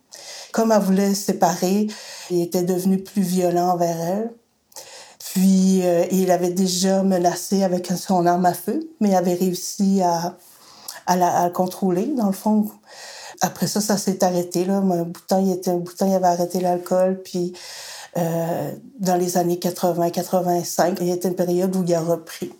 Comme 0.52 0.72
elle 0.72 0.82
voulait 0.82 1.14
séparer, 1.14 1.86
il 2.32 2.42
était 2.42 2.64
devenu 2.64 2.98
plus 2.98 3.22
violent 3.22 3.70
envers 3.70 4.02
elle. 4.02 4.32
Puis, 5.34 5.86
euh, 5.86 6.06
il 6.12 6.32
avait 6.32 6.50
déjà 6.50 7.04
menacé 7.04 7.64
avec 7.64 7.88
son 7.88 8.26
arme 8.26 8.46
à 8.46 8.54
feu, 8.54 8.90
mais 9.00 9.16
avait 9.16 9.36
réussi 9.36 10.02
à, 10.02 10.36
à, 11.06 11.16
la, 11.16 11.28
à 11.28 11.46
le 11.48 11.54
contrôler, 11.54 12.08
dans 12.18 12.28
le 12.28 12.34
fond. 12.34 12.68
Après 13.42 13.68
ça, 13.68 13.80
ça 13.80 13.98
s'est 13.98 14.24
arrêté. 14.24 14.66
Là. 14.66 14.78
Un 14.78 15.04
bout 15.04 15.22
de 15.22 15.26
temps, 15.28 15.40
il, 15.40 15.52
était, 15.52 15.70
un 15.72 15.78
bout 15.78 15.92
de 15.92 15.98
temps, 15.98 16.08
il 16.08 16.16
avait 16.16 16.28
arrêté 16.28 16.60
l'alcool. 16.60 17.22
Puis, 17.24 17.54
euh, 18.18 18.72
dans 19.00 19.16
les 19.16 19.38
années 19.38 19.58
80-85, 19.58 20.98
il 21.02 21.08
y 21.08 21.12
a 21.12 21.28
une 21.28 21.36
période 21.36 21.76
où 21.76 21.84
il 21.84 21.94
a 21.94 22.02
repris. 22.02 22.52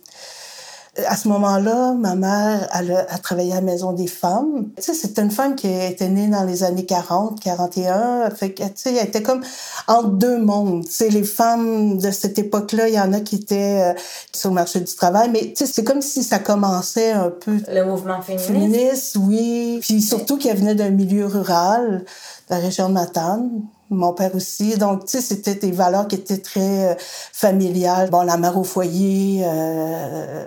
À 1.08 1.16
ce 1.16 1.28
moment-là, 1.28 1.94
ma 1.94 2.14
mère, 2.14 2.68
elle 2.78 2.92
a, 2.92 3.06
elle 3.12 3.20
travaillait 3.20 3.52
à 3.52 3.56
la 3.56 3.60
Maison 3.60 3.92
des 3.92 4.06
femmes. 4.06 4.68
Tu 4.76 4.82
sais, 4.82 4.94
c'était 4.94 5.22
une 5.22 5.30
femme 5.30 5.54
qui 5.54 5.68
était 5.68 6.08
née 6.08 6.28
dans 6.28 6.44
les 6.44 6.62
années 6.62 6.86
40, 6.86 7.40
41. 7.40 8.30
Fait 8.30 8.52
que, 8.52 8.62
tu 8.62 8.70
sais, 8.74 8.94
elle 8.94 9.06
était 9.08 9.22
comme 9.22 9.42
entre 9.88 10.08
deux 10.10 10.38
mondes. 10.38 10.84
Tu 10.84 10.92
sais, 10.92 11.08
les 11.08 11.24
femmes 11.24 11.98
de 11.98 12.10
cette 12.10 12.38
époque-là, 12.38 12.88
il 12.88 12.94
y 12.94 13.00
en 13.00 13.12
a 13.12 13.20
qui 13.20 13.36
étaient 13.36 13.92
euh, 13.94 14.00
sur 14.34 14.50
le 14.50 14.54
marché 14.54 14.80
du 14.80 14.94
travail, 14.94 15.30
mais 15.32 15.52
tu 15.56 15.64
sais, 15.64 15.66
c'est 15.66 15.84
comme 15.84 16.02
si 16.02 16.22
ça 16.22 16.38
commençait 16.38 17.12
un 17.12 17.30
peu 17.30 17.58
Le 17.68 17.84
mouvement 17.84 18.20
féministe? 18.22 18.46
féministe, 18.48 19.16
oui. 19.20 19.78
Puis 19.80 20.02
surtout 20.02 20.38
qu'elle 20.38 20.56
venait 20.56 20.74
d'un 20.74 20.90
milieu 20.90 21.26
rural, 21.26 22.04
de 22.48 22.54
la 22.54 22.60
région 22.60 22.88
de 22.88 22.94
Matane. 22.94 23.50
Mon 23.92 24.12
père 24.12 24.32
aussi. 24.36 24.76
Donc, 24.78 25.06
tu 25.06 25.18
sais, 25.18 25.20
c'était 25.20 25.56
des 25.56 25.72
valeurs 25.72 26.06
qui 26.06 26.14
étaient 26.14 26.38
très 26.38 26.90
euh, 26.90 26.94
familiales. 27.32 28.08
Bon, 28.10 28.22
la 28.22 28.36
mère 28.36 28.56
au 28.56 28.62
foyer, 28.62 29.42
euh, 29.44 30.46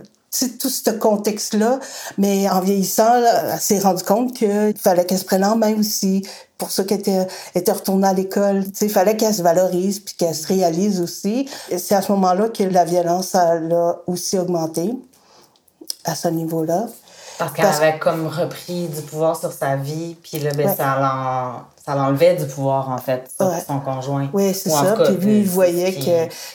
tout 0.59 0.69
ce 0.69 0.89
contexte-là. 0.91 1.79
Mais 2.17 2.49
en 2.49 2.59
vieillissant, 2.61 3.19
là, 3.19 3.53
elle 3.53 3.59
s'est 3.59 3.79
rendue 3.79 4.03
compte 4.03 4.33
qu'il 4.33 4.73
fallait 4.79 5.05
qu'elle 5.05 5.19
se 5.19 5.25
prenne 5.25 5.45
en 5.45 5.55
main 5.55 5.77
aussi. 5.79 6.25
Pour 6.57 6.71
ça 6.71 6.83
qu'elle 6.83 6.99
était, 6.99 7.27
était 7.55 7.71
retournée 7.71 8.07
à 8.07 8.13
l'école. 8.13 8.63
Tu 8.65 8.71
sais, 8.75 8.85
il 8.85 8.91
fallait 8.91 9.17
qu'elle 9.17 9.33
se 9.33 9.41
valorise 9.41 9.99
puis 9.99 10.15
qu'elle 10.15 10.35
se 10.35 10.47
réalise 10.47 11.01
aussi. 11.01 11.49
Et 11.69 11.77
c'est 11.77 11.95
à 11.95 12.01
ce 12.01 12.11
moment-là 12.13 12.49
que 12.49 12.63
la 12.63 12.85
violence, 12.85 13.35
elle 13.35 13.71
a 13.73 13.95
aussi 14.07 14.37
augmenté 14.37 14.93
à 16.05 16.15
ce 16.15 16.27
niveau-là. 16.29 16.85
Parce 17.37 17.51
qu'elle 17.53 17.65
Parce- 17.65 17.77
avait 17.81 17.97
comme 17.99 18.27
repris 18.27 18.87
du 18.87 19.01
pouvoir 19.01 19.37
sur 19.39 19.51
sa 19.51 19.75
vie, 19.75 20.15
puis 20.21 20.39
là, 20.39 20.51
ben, 20.53 20.67
Ouais. 20.67 20.75
ça 20.75 20.97
l'en- 20.99 21.63
ça 21.83 21.95
l'enlevait 21.95 22.35
du 22.35 22.45
pouvoir, 22.45 22.89
en 22.89 22.97
fait, 22.99 23.29
sur 23.35 23.47
Ouais. 23.49 23.63
son 23.65 23.79
conjoint. 23.79 24.29
Oui, 24.33 24.53
c'est 24.53 24.69
ça. 24.69 24.95
Puis 25.03 25.15
lui, 25.15 25.39
il 25.39 25.47
voyait 25.47 25.93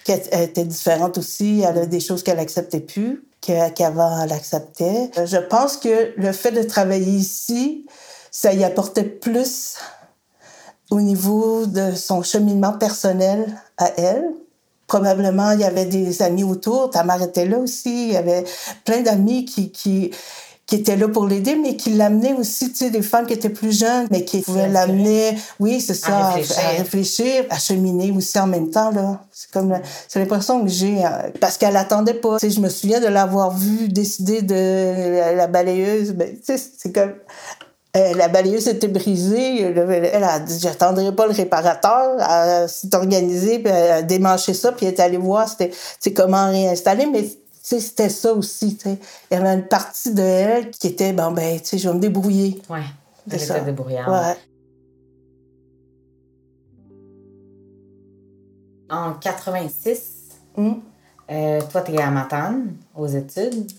qu'elle 0.04 0.22
était 0.42 0.64
différente 0.64 1.18
aussi. 1.18 1.62
Elle 1.68 1.78
a 1.78 1.86
des 1.86 2.00
choses 2.00 2.22
qu'elle 2.22 2.38
acceptait 2.38 2.80
plus, 2.80 3.24
qu'avant 3.40 4.22
elle 4.22 4.32
acceptait. 4.32 5.10
Euh, 5.18 5.26
Je 5.26 5.38
pense 5.38 5.76
que 5.76 6.12
le 6.16 6.32
fait 6.32 6.52
de 6.52 6.62
travailler 6.62 7.12
ici, 7.12 7.86
ça 8.30 8.52
y 8.52 8.64
apportait 8.64 9.04
plus 9.04 9.76
au 10.90 11.00
niveau 11.00 11.66
de 11.66 11.92
son 11.94 12.22
cheminement 12.22 12.72
personnel 12.72 13.46
à 13.76 13.90
elle. 13.98 14.24
Probablement, 14.86 15.52
il 15.52 15.60
y 15.60 15.64
avait 15.64 15.84
des 15.84 16.22
amis 16.22 16.44
autour. 16.44 16.90
Ta 16.90 17.04
mère 17.04 17.22
était 17.22 17.44
là 17.44 17.58
aussi. 17.58 18.08
Il 18.08 18.12
y 18.14 18.16
avait 18.16 18.44
plein 18.86 19.02
d'amis 19.02 19.44
qui, 19.44 19.70
qui, 19.70 20.12
qui 20.68 20.74
étaient 20.76 20.96
là 20.96 21.08
pour 21.08 21.26
l'aider, 21.26 21.56
mais 21.56 21.76
qui 21.76 21.90
l'amenaient 21.94 22.34
aussi, 22.34 22.70
tu 22.70 22.76
sais, 22.76 22.90
des 22.90 23.00
femmes 23.00 23.24
qui 23.26 23.32
étaient 23.32 23.48
plus 23.48 23.76
jeunes, 23.76 24.06
mais 24.10 24.22
qui 24.24 24.42
pouvaient 24.42 24.68
l'amener, 24.68 25.38
oui, 25.58 25.80
c'est 25.80 25.94
ça, 25.94 26.14
à 26.14 26.30
réfléchir. 26.34 26.62
à 26.64 26.68
réfléchir, 26.76 27.44
à 27.48 27.58
cheminer 27.58 28.12
aussi 28.14 28.38
en 28.38 28.46
même 28.46 28.70
temps, 28.70 28.90
là. 28.90 29.22
C'est 29.32 29.50
comme, 29.50 29.70
la- 29.70 29.80
c'est 30.08 30.18
l'impression 30.20 30.62
que 30.62 30.68
j'ai, 30.68 31.02
euh, 31.04 31.08
parce 31.40 31.56
qu'elle 31.56 31.76
attendait 31.76 32.12
pas. 32.12 32.38
Tu 32.38 32.48
sais, 32.50 32.54
je 32.54 32.60
me 32.60 32.68
souviens 32.68 33.00
de 33.00 33.06
l'avoir 33.06 33.56
vue 33.56 33.88
décider 33.88 34.42
de 34.42 35.16
la, 35.18 35.32
la 35.32 35.46
balayeuse, 35.46 36.12
ben, 36.12 36.28
tu 36.36 36.56
sais, 36.58 36.62
c'est 36.78 36.92
comme, 36.92 37.14
euh, 37.96 38.12
la 38.14 38.28
balayeuse 38.28 38.68
était 38.68 38.88
brisée. 38.88 39.62
Elle, 39.62 40.22
a 40.22 40.38
dit 40.38 40.58
J'attendrai 40.60 41.14
pas 41.16 41.26
le 41.26 41.32
réparateur. 41.32 42.18
Elle 42.20 42.68
s'est 42.68 42.94
organisée, 42.94 43.60
puis 43.60 43.72
elle 43.74 43.90
a 43.90 44.02
démanché 44.02 44.52
ça, 44.52 44.72
puis 44.72 44.84
elle 44.84 44.92
est 44.92 45.00
allée 45.00 45.16
voir 45.16 45.48
c'était, 45.48 45.70
tu 45.70 45.76
sais, 45.98 46.12
comment 46.12 46.50
réinstaller. 46.50 47.06
Mais 47.06 47.24
sais, 47.68 47.80
c'était 47.80 48.08
ça 48.08 48.32
aussi. 48.32 48.76
tu 48.76 48.84
sais. 48.84 48.98
Il 49.30 49.34
y 49.34 49.36
avait 49.36 49.54
une 49.54 49.66
partie 49.68 50.12
de 50.12 50.22
elle 50.22 50.70
qui 50.70 50.86
était 50.88 51.12
Bon, 51.12 51.30
ben, 51.32 51.58
tu 51.60 51.66
sais, 51.66 51.78
je 51.78 51.88
vais 51.88 51.94
me 51.94 52.00
débrouiller. 52.00 52.60
Ouais. 52.68 52.80
Elle 53.30 53.42
était 53.42 53.60
débrouillarde. 53.60 54.10
Ouais. 54.10 54.36
En 58.90 59.12
86, 59.14 60.00
Hum. 60.56 60.80
euh, 61.30 61.60
toi, 61.70 61.82
t'es 61.82 61.98
à 62.00 62.10
Matane, 62.10 62.74
aux 62.96 63.06
études. 63.06 63.70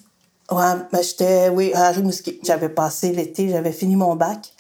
Ouais, 0.52 0.74
ben, 0.92 1.02
j'étais, 1.02 1.50
oui, 1.50 1.74
à 1.74 1.90
Rimouski. 1.90 2.40
J'avais 2.44 2.70
passé 2.70 3.12
l'été, 3.12 3.50
j'avais 3.50 3.72
fini 3.72 3.96
mon 3.96 4.16
bac 4.16 4.54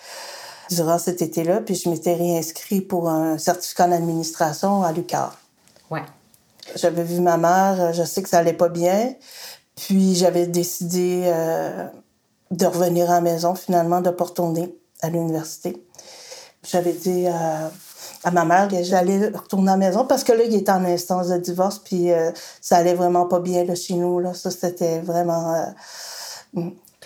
durant 0.69 0.97
cet 0.99 1.21
été-là, 1.21 1.61
puis 1.61 1.75
je 1.75 1.89
m'étais 1.89 2.13
réinscrit 2.15 2.81
pour 2.81 3.09
un 3.09 3.37
certificat 3.37 3.87
en 3.87 3.91
administration 3.91 4.83
à 4.83 4.91
l'UQAR. 4.91 5.37
Ouais. 5.89 6.03
J'avais 6.75 7.03
vu 7.03 7.19
ma 7.19 7.37
mère, 7.37 7.93
je 7.93 8.03
sais 8.03 8.21
que 8.21 8.29
ça 8.29 8.39
allait 8.39 8.53
pas 8.53 8.69
bien. 8.69 9.13
Puis 9.75 10.15
j'avais 10.15 10.47
décidé 10.47 11.23
euh, 11.25 11.87
de 12.51 12.65
revenir 12.65 13.09
à 13.09 13.15
la 13.15 13.21
maison, 13.21 13.55
finalement, 13.55 14.01
de 14.01 14.09
pas 14.09 14.25
retourner 14.25 14.75
à 15.01 15.09
l'université. 15.09 15.85
J'avais 16.63 16.93
dit 16.93 17.27
à, 17.27 17.71
à 18.23 18.31
ma 18.31 18.43
mère 18.43 18.67
que 18.67 18.83
j'allais 18.83 19.29
retourner 19.29 19.69
à 19.69 19.77
la 19.77 19.77
maison 19.77 20.05
parce 20.05 20.23
que 20.23 20.33
là, 20.33 20.43
il 20.43 20.53
était 20.53 20.71
en 20.71 20.83
instance 20.83 21.29
de 21.29 21.37
divorce, 21.37 21.79
puis 21.79 22.11
euh, 22.11 22.31
ça 22.59 22.77
allait 22.77 22.93
vraiment 22.93 23.25
pas 23.25 23.39
bien 23.39 23.63
là, 23.63 23.75
chez 23.75 23.93
nous. 23.93 24.19
Là. 24.19 24.33
Ça, 24.33 24.51
c'était 24.51 24.99
vraiment. 24.99 25.73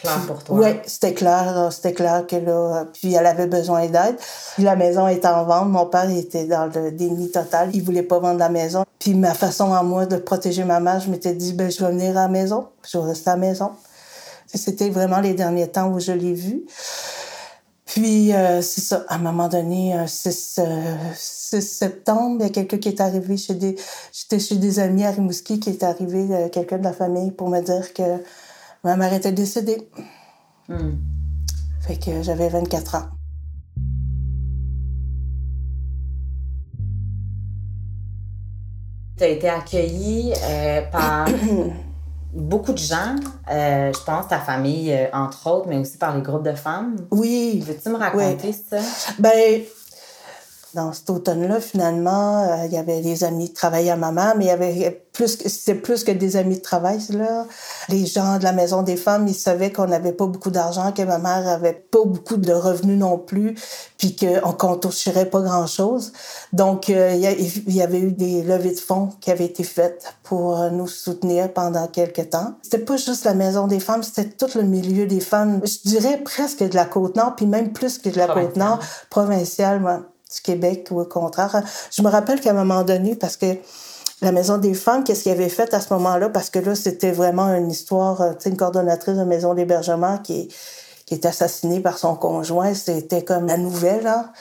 Clair 0.03 0.19
pour 0.27 0.43
toi. 0.43 0.59
oui, 0.59 0.67
c'était 0.85 1.13
clair, 1.13 1.69
c'était 1.71 1.93
clair 1.93 2.27
que 2.27 2.35
là, 2.35 2.85
puis 2.91 3.13
elle 3.13 3.25
avait 3.25 3.47
besoin 3.47 3.87
d'aide. 3.87 4.17
Puis 4.53 4.63
la 4.63 4.75
maison 4.75 5.07
était 5.07 5.29
en 5.29 5.45
vente. 5.45 5.69
Mon 5.69 5.85
père 5.85 6.09
il 6.09 6.17
était 6.17 6.45
dans 6.45 6.65
le 6.65 6.91
déni 6.91 7.31
total. 7.31 7.69
Il 7.73 7.83
voulait 7.83 8.03
pas 8.03 8.19
vendre 8.19 8.39
la 8.39 8.49
maison. 8.49 8.83
Puis 8.99 9.13
ma 9.13 9.33
façon 9.33 9.73
à 9.73 9.81
moi 9.81 10.05
de 10.05 10.17
protéger 10.17 10.65
ma 10.65 10.81
mère, 10.81 10.99
je 10.99 11.09
m'étais 11.09 11.33
dit, 11.33 11.53
ben, 11.53 11.71
je 11.71 11.83
vais 11.83 11.91
venir 11.91 12.11
à 12.11 12.23
la 12.23 12.27
maison. 12.27 12.67
Je 12.85 12.97
vais 12.97 13.05
rester 13.05 13.29
à 13.29 13.35
la 13.35 13.39
maison. 13.39 13.71
C'était 14.53 14.89
vraiment 14.89 15.21
les 15.21 15.33
derniers 15.33 15.69
temps 15.69 15.89
où 15.89 16.01
je 16.01 16.11
l'ai 16.11 16.33
vue. 16.33 16.65
Puis, 17.85 18.33
euh, 18.33 18.61
c'est 18.61 18.81
ça, 18.81 19.05
à 19.07 19.15
un 19.15 19.19
moment 19.19 19.47
donné, 19.47 19.93
un 19.93 20.07
6, 20.07 20.59
euh, 20.59 20.95
6 21.15 21.61
septembre, 21.61 22.37
il 22.39 22.43
y 22.43 22.49
a 22.49 22.49
quelqu'un 22.49 22.77
qui 22.77 22.89
est 22.89 22.99
arrivé 22.99 23.37
chez 23.37 23.53
des... 23.53 23.75
J'étais 24.11 24.39
chez 24.39 24.55
des 24.55 24.79
amis 24.79 25.05
à 25.05 25.11
Rimouski 25.11 25.59
qui 25.59 25.69
est 25.69 25.83
arrivé, 25.83 26.25
euh, 26.31 26.49
quelqu'un 26.49 26.79
de 26.79 26.83
la 26.83 26.93
famille, 26.93 27.31
pour 27.31 27.49
me 27.49 27.61
dire 27.61 27.93
que 27.93 28.03
ma 28.83 28.97
mère 28.97 29.13
était 29.13 29.31
décédée. 29.31 29.89
Hmm. 30.67 30.97
Fait 31.81 31.97
que 31.97 32.21
j'avais 32.21 32.49
24 32.49 32.95
ans. 32.95 33.09
Tu 39.17 39.23
as 39.23 39.27
été 39.27 39.49
accueillie 39.49 40.33
euh, 40.43 40.81
par 40.91 41.27
beaucoup 42.33 42.73
de 42.73 42.79
gens, 42.79 43.15
euh, 43.51 43.91
je 43.93 44.03
pense 44.03 44.27
ta 44.27 44.39
famille, 44.39 44.91
euh, 44.91 45.05
entre 45.13 45.47
autres, 45.47 45.67
mais 45.69 45.77
aussi 45.77 45.97
par 45.97 46.15
les 46.15 46.21
groupes 46.21 46.43
de 46.43 46.53
femmes. 46.53 46.95
Oui. 47.11 47.63
Veux-tu 47.65 47.89
me 47.89 47.97
raconter 47.97 48.53
ça? 48.53 48.79
Ben, 49.19 49.61
dans 50.73 50.93
cet 50.93 51.09
automne-là, 51.09 51.59
finalement, 51.59 52.43
euh, 52.43 52.65
il 52.65 52.73
y 52.73 52.77
avait 52.77 53.01
des 53.01 53.23
amis 53.23 53.49
de 53.49 53.53
travail 53.53 53.89
à 53.89 53.95
maman, 53.95 54.33
mais 54.37 54.45
il 54.45 54.47
y 54.47 54.51
avait 54.51 55.03
plus 55.13 55.37
c'était 55.45 55.79
plus 55.79 56.03
que 56.03 56.11
des 56.11 56.37
amis 56.37 56.57
de 56.57 56.61
travail, 56.61 56.99
là. 57.09 57.45
Les 57.87 58.05
gens 58.07 58.39
de 58.39 58.43
la 58.43 58.51
Maison 58.51 58.81
des 58.81 58.97
femmes, 58.97 59.27
ils 59.27 59.35
savaient 59.35 59.71
qu'on 59.71 59.85
n'avait 59.85 60.11
pas 60.11 60.25
beaucoup 60.25 60.49
d'argent, 60.49 60.91
que 60.91 61.03
ma 61.03 61.19
mère 61.19 61.47
avait 61.47 61.85
pas 61.91 62.03
beaucoup 62.03 62.37
de 62.37 62.51
revenus 62.51 62.97
non 62.97 63.19
plus, 63.19 63.55
puis 63.99 64.15
qu'on 64.15 64.71
ne 64.71 64.77
toucherait 64.77 65.29
pas 65.29 65.41
grand-chose. 65.41 66.13
Donc, 66.51 66.89
euh, 66.89 67.13
il 67.13 67.75
y 67.75 67.81
avait 67.81 67.99
eu 67.99 68.11
des 68.11 68.41
levées 68.41 68.73
de 68.73 68.79
fonds 68.79 69.09
qui 69.21 69.29
avaient 69.29 69.45
été 69.45 69.63
faites 69.63 70.15
pour 70.23 70.59
euh, 70.59 70.71
nous 70.71 70.87
soutenir 70.87 71.53
pendant 71.53 71.85
quelques 71.87 72.31
temps. 72.31 72.55
C'était 72.63 72.79
pas 72.79 72.97
juste 72.97 73.25
la 73.25 73.35
Maison 73.35 73.67
des 73.67 73.79
femmes, 73.79 74.01
c'était 74.01 74.29
tout 74.29 74.49
le 74.55 74.63
milieu 74.63 75.05
des 75.05 75.19
femmes. 75.19 75.61
Je 75.63 75.87
dirais 75.87 76.21
presque 76.23 76.63
de 76.63 76.75
la 76.75 76.85
Côte-Nord, 76.85 77.35
puis 77.35 77.45
même 77.45 77.71
plus 77.71 77.99
que 77.99 78.09
de 78.09 78.17
la. 78.17 78.27
Côte-Nord, 78.33 78.79
provinciale, 79.09 79.79
moi, 79.79 80.01
du 80.33 80.41
Québec 80.41 80.87
ou 80.91 81.01
au 81.01 81.05
contraire. 81.05 81.63
Je 81.91 82.01
me 82.01 82.09
rappelle 82.09 82.39
qu'à 82.39 82.51
un 82.51 82.53
moment 82.53 82.83
donné, 82.83 83.15
parce 83.15 83.37
que 83.37 83.57
la 84.21 84.31
Maison 84.31 84.57
des 84.57 84.73
femmes, 84.73 85.03
qu'est-ce 85.03 85.23
qu'ils 85.23 85.31
avaient 85.33 85.49
fait 85.49 85.73
à 85.73 85.81
ce 85.81 85.93
moment-là? 85.93 86.29
Parce 86.29 86.49
que 86.49 86.59
là, 86.59 86.75
c'était 86.75 87.11
vraiment 87.11 87.53
une 87.53 87.69
histoire, 87.69 88.21
euh, 88.21 88.31
une 88.45 88.57
coordonnatrice 88.57 89.17
de 89.17 89.23
maison 89.23 89.53
d'hébergement 89.53 90.17
qui, 90.17 90.49
est 91.11 91.25
assassinée 91.27 91.79
par 91.79 91.99
son 91.99 92.15
conjoint. 92.15 92.73
C'était 92.73 93.23
comme 93.23 93.45
la 93.45 93.57
nouvelle, 93.57 94.01
là. 94.01 94.31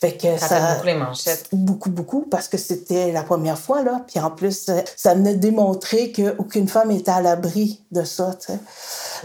Fait 0.00 0.16
que 0.16 0.38
Ça 0.38 0.48
ça, 0.48 0.60
fait 0.60 0.74
beaucoup 0.74 0.86
les 0.86 0.94
manchettes. 0.94 1.48
Beaucoup, 1.52 1.90
beaucoup, 1.90 2.20
parce 2.22 2.46
que 2.46 2.56
c'était 2.56 3.10
la 3.10 3.24
première 3.24 3.58
fois, 3.58 3.82
là. 3.82 4.02
Puis 4.06 4.20
en 4.20 4.30
plus, 4.30 4.68
euh, 4.68 4.80
ça 4.96 5.14
venait 5.14 5.34
de 5.34 5.40
démontrer 5.40 6.12
qu'aucune 6.12 6.68
femme 6.68 6.92
était 6.92 7.10
à 7.10 7.20
l'abri 7.20 7.82
de 7.90 8.04
ça, 8.04 8.36
tu 8.38 8.52
sais. 8.52 8.58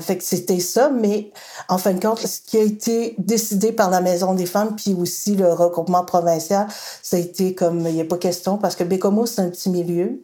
Fait 0.01 0.17
que 0.17 0.23
c'était 0.23 0.59
ça, 0.59 0.89
mais 0.89 1.31
en 1.69 1.77
fin 1.77 1.93
de 1.93 1.99
compte, 1.99 2.19
ce 2.19 2.41
qui 2.41 2.57
a 2.57 2.63
été 2.63 3.13
décidé 3.19 3.71
par 3.71 3.91
la 3.91 4.01
Maison 4.01 4.33
des 4.33 4.47
femmes, 4.47 4.75
puis 4.75 4.95
aussi 4.95 5.35
le 5.35 5.53
regroupement 5.53 6.03
provincial, 6.03 6.67
ça 7.03 7.17
a 7.17 7.19
été 7.19 7.53
comme, 7.53 7.85
il 7.87 7.93
n'y 7.93 8.01
a 8.01 8.05
pas 8.05 8.17
question, 8.17 8.57
parce 8.57 8.75
que 8.75 8.83
Bécomo, 8.83 9.27
c'est 9.27 9.41
un 9.41 9.49
petit 9.49 9.69
milieu. 9.69 10.23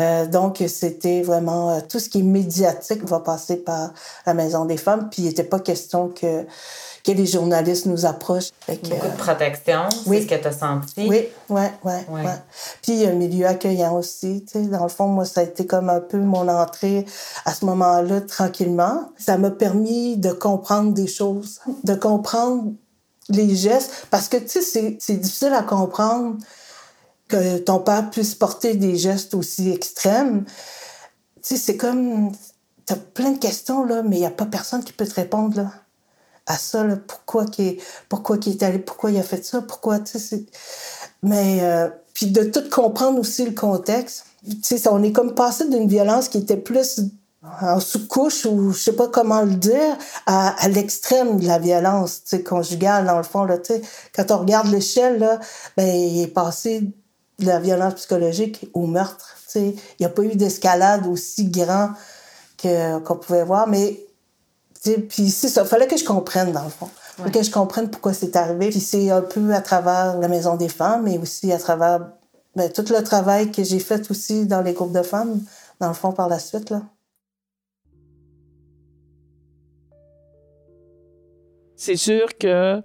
Euh, 0.00 0.26
donc, 0.26 0.62
c'était 0.66 1.22
vraiment 1.22 1.70
euh, 1.70 1.80
tout 1.86 1.98
ce 1.98 2.08
qui 2.08 2.20
est 2.20 2.24
médiatique 2.24 3.04
va 3.04 3.20
passer 3.20 3.56
par 3.56 3.92
la 4.26 4.34
Maison 4.34 4.64
des 4.64 4.76
femmes. 4.76 5.08
Puis, 5.10 5.22
il 5.22 5.28
n'était 5.28 5.44
pas 5.44 5.60
question 5.60 6.08
que, 6.08 6.46
que 7.04 7.12
les 7.12 7.26
journalistes 7.26 7.84
nous 7.86 8.06
approchent. 8.06 8.48
Fait 8.60 8.78
que, 8.78 8.88
Beaucoup 8.88 9.06
de 9.08 9.16
protection, 9.16 9.82
oui. 10.06 10.16
c'est 10.18 10.22
ce 10.22 10.28
que 10.36 10.40
tu 10.42 10.48
as 10.48 10.52
senti. 10.52 11.06
oui, 11.06 11.28
ouais, 11.50 11.72
ouais, 11.84 12.06
Ouais. 12.08 12.22
ouais. 12.24 12.32
Puis 12.82 12.92
il 12.92 12.98
y 13.00 13.06
a 13.06 13.10
un 13.10 13.14
milieu 13.14 13.46
accueillant 13.46 13.94
aussi. 13.98 14.42
Tu 14.46 14.52
sais, 14.52 14.66
dans 14.68 14.82
le 14.84 14.88
fond, 14.88 15.06
moi, 15.08 15.26
ça 15.26 15.40
a 15.40 15.44
été 15.44 15.66
comme 15.66 15.90
un 15.90 16.00
peu 16.00 16.16
mon 16.16 16.48
entrée 16.48 17.04
à 17.44 17.52
ce 17.52 17.66
moment-là, 17.66 18.22
tranquillement. 18.22 19.10
Ça 19.18 19.36
m'a 19.36 19.50
permis 19.50 20.16
de 20.16 20.32
comprendre 20.32 20.92
des 20.94 21.06
choses, 21.06 21.60
de 21.84 21.94
comprendre 21.94 22.72
les 23.28 23.54
gestes, 23.54 24.06
parce 24.10 24.28
que 24.28 24.38
tu 24.38 24.62
sais, 24.62 24.96
c'est- 24.98 25.14
difficile 25.16 25.52
à 25.52 25.62
comprendre 25.62 26.36
que 27.28 27.58
ton 27.58 27.78
père 27.80 28.08
puisse 28.10 28.34
porter 28.34 28.74
des 28.76 28.96
gestes 28.96 29.34
aussi 29.34 29.70
extrêmes. 29.70 30.44
Tu 31.42 31.42
sais, 31.42 31.56
c'est 31.56 31.76
comme 31.76 32.32
t'as 32.86 32.96
plein 32.96 33.32
de 33.32 33.38
questions 33.38 33.84
là, 33.84 34.02
mais 34.02 34.16
il 34.16 34.22
y 34.22 34.26
a 34.26 34.30
pas 34.30 34.44
personne 34.46 34.82
qui 34.84 34.92
peut 34.94 35.06
te 35.06 35.14
répondre 35.14 35.56
là 35.56 35.70
à 36.46 36.58
ça, 36.58 36.84
là, 36.84 36.96
pourquoi 36.96 37.46
qu'il 37.46 37.66
est, 37.66 37.82
pourquoi 38.08 38.36
est 38.36 38.62
allé, 38.62 38.78
pourquoi 38.78 39.10
il 39.10 39.18
a 39.18 39.22
fait 39.22 39.44
ça, 39.44 39.62
pourquoi, 39.62 39.98
tu 39.98 40.18
sais, 40.18 40.44
mais 41.22 41.60
euh, 41.62 41.88
puis 42.12 42.26
de 42.26 42.44
tout 42.44 42.68
comprendre 42.70 43.18
aussi 43.18 43.44
le 43.44 43.52
contexte. 43.52 44.26
Tu 44.44 44.78
sais, 44.78 44.88
on 44.88 45.02
est 45.02 45.12
comme 45.12 45.34
passé 45.34 45.68
d'une 45.68 45.88
violence 45.88 46.28
qui 46.28 46.38
était 46.38 46.56
plus 46.56 47.00
en 47.60 47.80
sous-couche 47.80 48.46
ou 48.46 48.72
je 48.72 48.78
sais 48.78 48.92
pas 48.92 49.08
comment 49.08 49.42
le 49.42 49.54
dire 49.54 49.98
à, 50.26 50.54
l'extrême 50.68 51.40
de 51.40 51.46
la 51.46 51.58
violence, 51.58 52.22
tu 52.22 52.36
sais, 52.36 52.42
conjugale 52.42 53.06
dans 53.06 53.18
le 53.18 53.22
fond 53.22 53.44
là, 53.44 53.58
tu 53.58 53.74
sais, 53.74 53.82
quand 54.14 54.30
on 54.30 54.38
regarde 54.38 54.70
l'échelle 54.70 55.18
là, 55.18 55.40
ben 55.76 55.86
il 55.86 56.22
est 56.22 56.28
passé 56.28 56.82
de 57.38 57.46
la 57.46 57.58
violence 57.58 57.94
psychologique 57.94 58.70
au 58.72 58.86
meurtre, 58.86 59.36
tu 59.46 59.52
sais, 59.52 59.74
il 59.98 60.00
n'y 60.00 60.06
a 60.06 60.08
pas 60.08 60.22
eu 60.22 60.36
d'escalade 60.36 61.06
aussi 61.06 61.46
grand 61.46 61.90
qu'on 62.62 63.16
pouvait 63.16 63.44
voir, 63.44 63.66
mais 63.66 64.03
Puis 65.08 65.30
c'est 65.30 65.48
ça, 65.48 65.64
fallait 65.64 65.86
que 65.86 65.96
je 65.96 66.04
comprenne 66.04 66.52
dans 66.52 66.64
le 66.64 66.70
fond. 66.70 66.88
Fallait 67.16 67.30
que 67.30 67.42
je 67.42 67.50
comprenne 67.50 67.88
pourquoi 67.88 68.12
c'est 68.12 68.36
arrivé. 68.36 68.70
Puis 68.70 68.80
c'est 68.80 69.10
un 69.10 69.22
peu 69.22 69.52
à 69.54 69.60
travers 69.60 70.18
la 70.18 70.28
Maison 70.28 70.56
des 70.56 70.68
femmes, 70.68 71.04
mais 71.04 71.18
aussi 71.18 71.52
à 71.52 71.58
travers 71.58 72.10
ben, 72.54 72.70
tout 72.70 72.84
le 72.90 73.02
travail 73.02 73.50
que 73.50 73.62
j'ai 73.64 73.78
fait 73.78 74.10
aussi 74.10 74.46
dans 74.46 74.60
les 74.60 74.74
groupes 74.74 74.92
de 74.92 75.02
femmes, 75.02 75.40
dans 75.80 75.88
le 75.88 75.94
fond, 75.94 76.12
par 76.12 76.28
la 76.28 76.38
suite. 76.38 76.70
Là. 76.70 76.82
C'est 81.76 81.96
sûr 81.96 82.38
que 82.38 82.82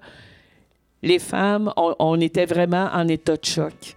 les 1.01 1.19
femmes, 1.19 1.71
on, 1.77 1.95
on 1.99 2.19
était 2.19 2.45
vraiment 2.45 2.89
en 2.93 3.07
état 3.07 3.37
de 3.37 3.45
choc. 3.45 3.95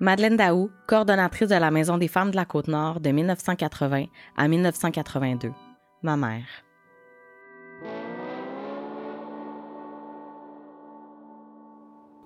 Madeleine 0.00 0.36
Daou, 0.36 0.70
coordonnatrice 0.86 1.48
de 1.48 1.54
la 1.54 1.70
Maison 1.70 1.96
des 1.96 2.08
femmes 2.08 2.30
de 2.30 2.36
la 2.36 2.44
Côte-Nord 2.44 3.00
de 3.00 3.10
1980 3.10 4.06
à 4.36 4.48
1982. 4.48 5.52
Ma 6.02 6.16
mère. 6.16 6.44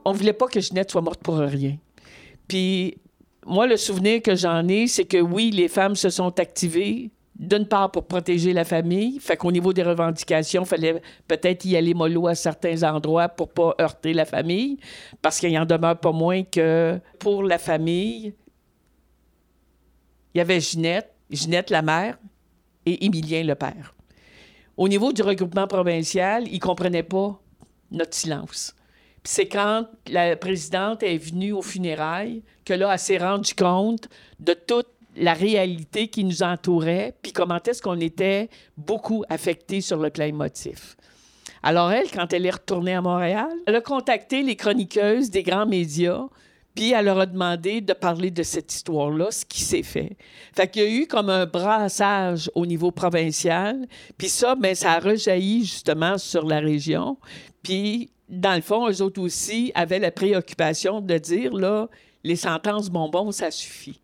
On 0.08 0.12
voulait 0.12 0.32
pas 0.32 0.46
que 0.46 0.60
Ginette 0.60 0.90
soit 0.90 1.02
morte 1.02 1.22
pour 1.22 1.36
rien. 1.36 1.76
Puis 2.46 2.96
moi, 3.46 3.66
le 3.66 3.76
souvenir 3.76 4.22
que 4.22 4.34
j'en 4.34 4.66
ai, 4.68 4.86
c'est 4.86 5.04
que 5.04 5.18
oui, 5.18 5.50
les 5.50 5.68
femmes 5.68 5.96
se 5.96 6.10
sont 6.10 6.38
activées, 6.38 7.10
d'une 7.36 7.66
part 7.66 7.90
pour 7.90 8.06
protéger 8.06 8.52
la 8.52 8.64
famille, 8.64 9.20
fait 9.20 9.36
qu'au 9.36 9.52
niveau 9.52 9.72
des 9.72 9.82
revendications, 9.82 10.64
fallait 10.64 11.00
peut-être 11.28 11.64
y 11.64 11.76
aller 11.76 11.94
mollo 11.94 12.26
à 12.26 12.34
certains 12.34 12.82
endroits 12.82 13.28
pour 13.28 13.50
pas 13.50 13.74
heurter 13.80 14.12
la 14.12 14.24
famille, 14.24 14.78
parce 15.22 15.38
qu'il 15.38 15.56
en 15.58 15.64
demeure 15.64 15.98
pas 15.98 16.12
moins 16.12 16.42
que 16.42 16.98
pour 17.18 17.42
la 17.42 17.58
famille, 17.58 18.34
il 20.34 20.38
y 20.38 20.40
avait 20.40 20.60
Ginette, 20.60 21.14
Ginette 21.30 21.70
la 21.70 21.82
mère 21.82 22.18
et 22.86 23.04
Émilien 23.04 23.44
le 23.44 23.54
père. 23.54 23.94
Au 24.76 24.88
niveau 24.88 25.12
du 25.12 25.22
regroupement 25.22 25.66
provincial, 25.66 26.46
ils 26.48 26.60
comprenaient 26.60 27.02
pas 27.02 27.40
notre 27.90 28.14
silence. 28.14 28.74
C'est 29.30 29.46
quand 29.46 29.84
la 30.10 30.36
présidente 30.36 31.02
est 31.02 31.18
venue 31.18 31.52
aux 31.52 31.60
funérailles 31.60 32.42
que 32.64 32.72
là, 32.72 32.90
elle 32.90 32.98
s'est 32.98 33.18
rendue 33.18 33.54
compte 33.54 34.08
de 34.40 34.54
toute 34.54 34.86
la 35.16 35.34
réalité 35.34 36.08
qui 36.08 36.24
nous 36.24 36.42
entourait, 36.42 37.14
puis 37.20 37.32
comment 37.32 37.60
est-ce 37.62 37.82
qu'on 37.82 38.00
était 38.00 38.48
beaucoup 38.78 39.24
affectés 39.28 39.82
sur 39.82 39.98
le 39.98 40.08
plan 40.08 40.24
émotif. 40.24 40.96
Alors 41.62 41.92
elle, 41.92 42.10
quand 42.10 42.32
elle 42.32 42.46
est 42.46 42.50
retournée 42.52 42.94
à 42.94 43.02
Montréal, 43.02 43.50
elle 43.66 43.76
a 43.76 43.82
contacté 43.82 44.42
les 44.42 44.56
chroniqueuses 44.56 45.28
des 45.28 45.42
grands 45.42 45.66
médias, 45.66 46.24
puis 46.74 46.92
elle 46.92 47.04
leur 47.04 47.20
a 47.20 47.26
demandé 47.26 47.82
de 47.82 47.92
parler 47.92 48.30
de 48.30 48.42
cette 48.42 48.72
histoire-là, 48.72 49.30
ce 49.30 49.44
qui 49.44 49.60
s'est 49.60 49.82
fait. 49.82 50.16
Fait 50.56 50.70
qu'il 50.70 50.82
y 50.82 50.86
a 50.86 50.88
eu 50.88 51.06
comme 51.06 51.28
un 51.28 51.44
brassage 51.44 52.50
au 52.54 52.64
niveau 52.64 52.92
provincial, 52.92 53.86
puis 54.16 54.30
ça, 54.30 54.54
ben, 54.54 54.74
ça 54.74 54.92
a 54.92 55.00
rejailli 55.00 55.66
justement 55.66 56.16
sur 56.16 56.46
la 56.46 56.60
région. 56.60 57.18
Puis, 57.62 58.10
dans 58.28 58.54
le 58.54 58.60
fond, 58.60 58.88
eux 58.88 59.02
autres 59.02 59.20
aussi 59.20 59.72
avaient 59.74 59.98
la 59.98 60.10
préoccupation 60.10 61.00
de 61.00 61.16
dire, 61.18 61.54
là, 61.54 61.88
les 62.24 62.36
sentences 62.36 62.90
bonbons, 62.90 63.32
ça 63.32 63.50
suffit. 63.50 64.00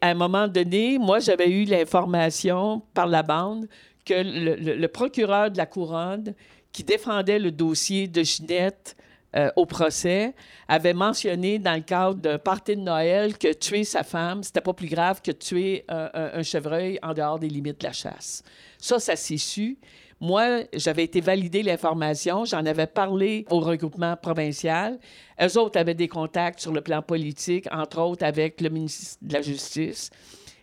À 0.00 0.08
un 0.08 0.14
moment 0.14 0.48
donné, 0.48 0.98
moi, 0.98 1.18
j'avais 1.18 1.50
eu 1.50 1.64
l'information 1.64 2.82
par 2.94 3.06
la 3.06 3.22
bande 3.22 3.68
que 4.04 4.14
le, 4.16 4.86
procureur 4.88 5.50
de 5.50 5.58
la 5.58 5.66
Couronne, 5.66 6.34
qui 6.72 6.84
défendait 6.84 7.38
le 7.38 7.50
dossier 7.50 8.08
de 8.08 8.22
Ginette 8.22 8.96
euh, 9.36 9.50
au 9.56 9.66
procès, 9.66 10.34
avait 10.68 10.94
mentionné 10.94 11.58
dans 11.58 11.74
le 11.74 11.82
cadre 11.82 12.14
d'un 12.14 12.38
party 12.38 12.76
de 12.76 12.80
Noël 12.80 13.36
que 13.36 13.52
tuer 13.52 13.84
sa 13.84 14.02
femme, 14.02 14.42
c'était 14.42 14.60
pas 14.60 14.72
plus 14.72 14.88
grave 14.88 15.20
que 15.22 15.30
tuer 15.32 15.84
un- 15.88 16.10
un 16.14 16.42
chevreuil 16.42 16.98
en 17.02 17.12
dehors 17.12 17.38
des 17.38 17.48
limites 17.48 17.80
de 17.80 17.86
la 17.86 17.92
chasse. 17.92 18.42
Ça, 18.78 18.98
ça 18.98 19.16
s'est 19.16 19.36
su. 19.36 19.78
Moi, 20.20 20.64
j'avais 20.74 21.04
été 21.04 21.20
valider 21.20 21.62
l'information, 21.62 22.44
j'en 22.44 22.66
avais 22.66 22.86
parlé 22.86 23.46
au 23.50 23.60
regroupement 23.60 24.16
provincial. 24.16 24.98
Eux 25.42 25.58
autres 25.58 25.78
avaient 25.78 25.94
des 25.94 26.08
contacts 26.08 26.60
sur 26.60 26.72
le 26.72 26.82
plan 26.82 27.00
politique, 27.00 27.66
entre 27.72 28.00
autres 28.02 28.24
avec 28.24 28.60
le 28.60 28.68
ministre 28.68 29.16
de 29.22 29.32
la 29.32 29.40
Justice. 29.40 30.10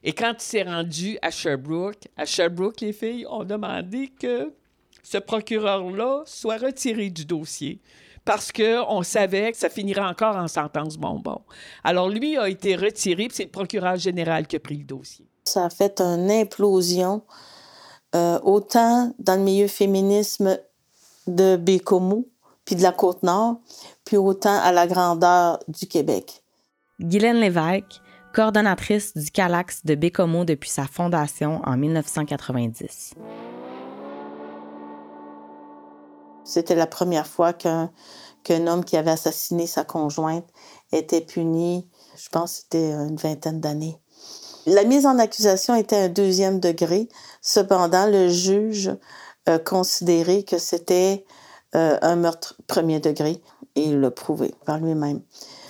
Et 0.04 0.14
quand 0.14 0.34
il 0.38 0.42
s'est 0.42 0.64
rendu 0.64 1.18
à 1.24 1.32
Sherbrooke, 1.32 2.08
à 2.16 2.26
Sherbrooke, 2.26 2.82
les 2.82 2.94
filles 2.94 3.26
ont 3.28 3.44
demandé 3.44 4.10
que 4.20 4.54
ce 5.02 5.18
procureur-là 5.18 6.22
soit 6.26 6.58
retiré 6.58 7.10
du 7.10 7.26
dossier 7.26 7.82
parce 8.28 8.52
qu'on 8.52 9.04
savait 9.04 9.54
que 9.54 9.58
ça 9.58 9.70
finirait 9.70 10.02
encore 10.02 10.36
en 10.36 10.50
sentence 10.50 10.98
bonbon. 10.98 11.40
Alors, 11.84 12.10
lui 12.10 12.38
a 12.38 12.50
été 12.50 12.76
retiré, 12.76 13.30
puis 13.30 13.38
c'est 13.38 13.46
le 13.46 13.50
procureur 13.50 13.96
général 13.96 14.46
qui 14.46 14.58
a 14.58 14.60
pris 14.60 14.76
le 14.76 14.84
dossier. 14.84 15.26
Ça 15.46 15.66
a 15.66 15.70
fait 15.70 16.02
une 16.02 16.30
implosion, 16.30 17.22
euh, 18.16 18.40
autant 18.44 19.14
dans 19.20 19.36
le 19.36 19.42
milieu 19.42 19.68
féminisme 19.68 20.58
de 21.28 21.58
Bécomo, 21.58 22.28
puis 22.66 22.76
de 22.76 22.84
la 22.84 22.92
Côte-Nord, 22.92 23.58
puis 24.06 24.18
autant 24.18 24.58
à 24.60 24.72
la 24.72 24.88
grandeur 24.88 25.60
du 25.68 25.88
Québec. 25.88 26.44
Guylaine 27.00 27.38
Lévesque, 27.38 28.02
coordonnatrice 28.34 29.16
du 29.16 29.30
Calax 29.32 29.86
de 29.86 29.96
Bécomo 29.96 30.46
depuis 30.46 30.70
sa 30.70 30.86
fondation 30.86 31.62
en 31.66 31.78
1990. 31.78 33.14
C'était 36.44 36.76
la 36.76 36.88
première 36.88 37.28
fois 37.28 37.52
qu'un 37.54 37.92
qu'un 38.48 38.66
homme 38.68 38.86
qui 38.86 38.96
avait 38.96 39.12
assassiné 39.12 39.68
sa 39.68 39.84
conjointe 39.84 40.48
était 40.94 41.20
puni, 41.20 41.90
je 42.16 42.30
pense 42.30 42.54
que 42.54 42.60
c'était 42.62 42.92
une 42.94 43.18
vingtaine 43.18 43.60
d'années. 43.60 44.00
La 44.68 44.84
mise 44.84 45.06
en 45.06 45.18
accusation 45.18 45.76
était 45.76 45.96
un 45.96 46.10
deuxième 46.10 46.60
degré. 46.60 47.08
Cependant, 47.42 48.06
le 48.06 48.28
juge 48.28 48.92
a 49.46 49.60
considéré 49.60 50.44
que 50.44 50.58
c'était 50.58 51.26
euh, 51.74 51.98
un 52.02 52.18
meurtre 52.18 52.58
premier 52.68 53.00
degré 53.00 53.42
et 53.76 53.84
il 53.84 54.02
l'a 54.02 54.12
prouvé 54.12 54.54
par 54.66 54.80
lui-même. 54.80 55.22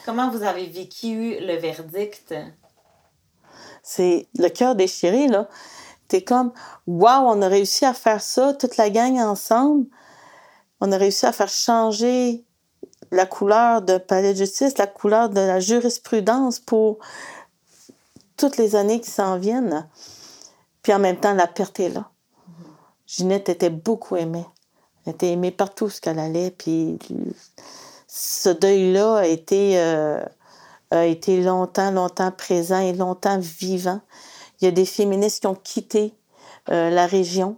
Comment 0.04 0.32
vous 0.32 0.42
avez 0.42 0.66
vécu 0.66 1.38
le 1.40 1.58
verdict? 1.58 2.34
C'est 3.84 4.26
le 4.36 4.50
cœur 4.50 4.74
déchiré, 4.76 5.28
là. 5.28 5.48
T'es 6.08 6.24
comme, 6.24 6.52
waouh, 6.88 7.28
on 7.28 7.44
a 7.44 7.48
réussi 7.48 7.86
à 7.86 7.94
faire 7.94 8.22
ça, 8.22 8.56
toute 8.56 8.78
la 8.78 8.90
gang 8.90 9.20
ensemble. 9.20 9.86
On 10.82 10.92
a 10.92 10.98
réussi 10.98 11.28
à 11.28 11.32
faire 11.32 11.50
changer 11.50 12.44
la 13.12 13.28
couleur 13.28 13.84
de 13.84 14.00
palais 14.00 14.34
de 14.34 14.40
justice, 14.40 14.80
la 14.80 14.88
couleur 14.88 15.30
de 15.30 15.40
la 15.40 15.60
jurisprudence 15.60 16.60
pour 16.60 16.98
toutes 18.38 18.58
les 18.58 18.76
années 18.76 19.02
qui 19.02 19.10
s'en 19.10 19.38
viennent. 19.38 19.88
Puis 20.84 20.94
en 20.94 21.00
même 21.00 21.18
temps, 21.18 21.34
la 21.34 21.48
perte 21.48 21.80
est 21.80 21.90
là. 21.90 22.10
Ginette 23.08 23.50
était 23.50 23.70
beaucoup 23.70 24.16
aimée. 24.16 24.46
Elle 25.06 25.14
était 25.14 25.32
aimée 25.32 25.52
partout 25.52 25.86
où 25.86 25.90
qu'elle 26.02 26.20
allait. 26.20 26.52
Puis 26.52 27.00
ce 28.08 28.50
deuil-là 28.50 29.18
a 29.18 29.26
été, 29.26 29.80
euh, 29.80 30.24
a 30.92 31.06
été 31.06 31.42
longtemps, 31.42 31.92
longtemps 31.92 32.32
présent 32.32 32.80
et 32.80 32.94
longtemps 32.94 33.40
vivant. 33.40 34.02
Il 34.60 34.66
y 34.66 34.68
a 34.68 34.72
des 34.72 34.86
féministes 34.86 35.42
qui 35.42 35.48
ont 35.48 35.56
quitté 35.56 36.14
euh, 36.70 36.90
la 36.90 37.06
région, 37.06 37.58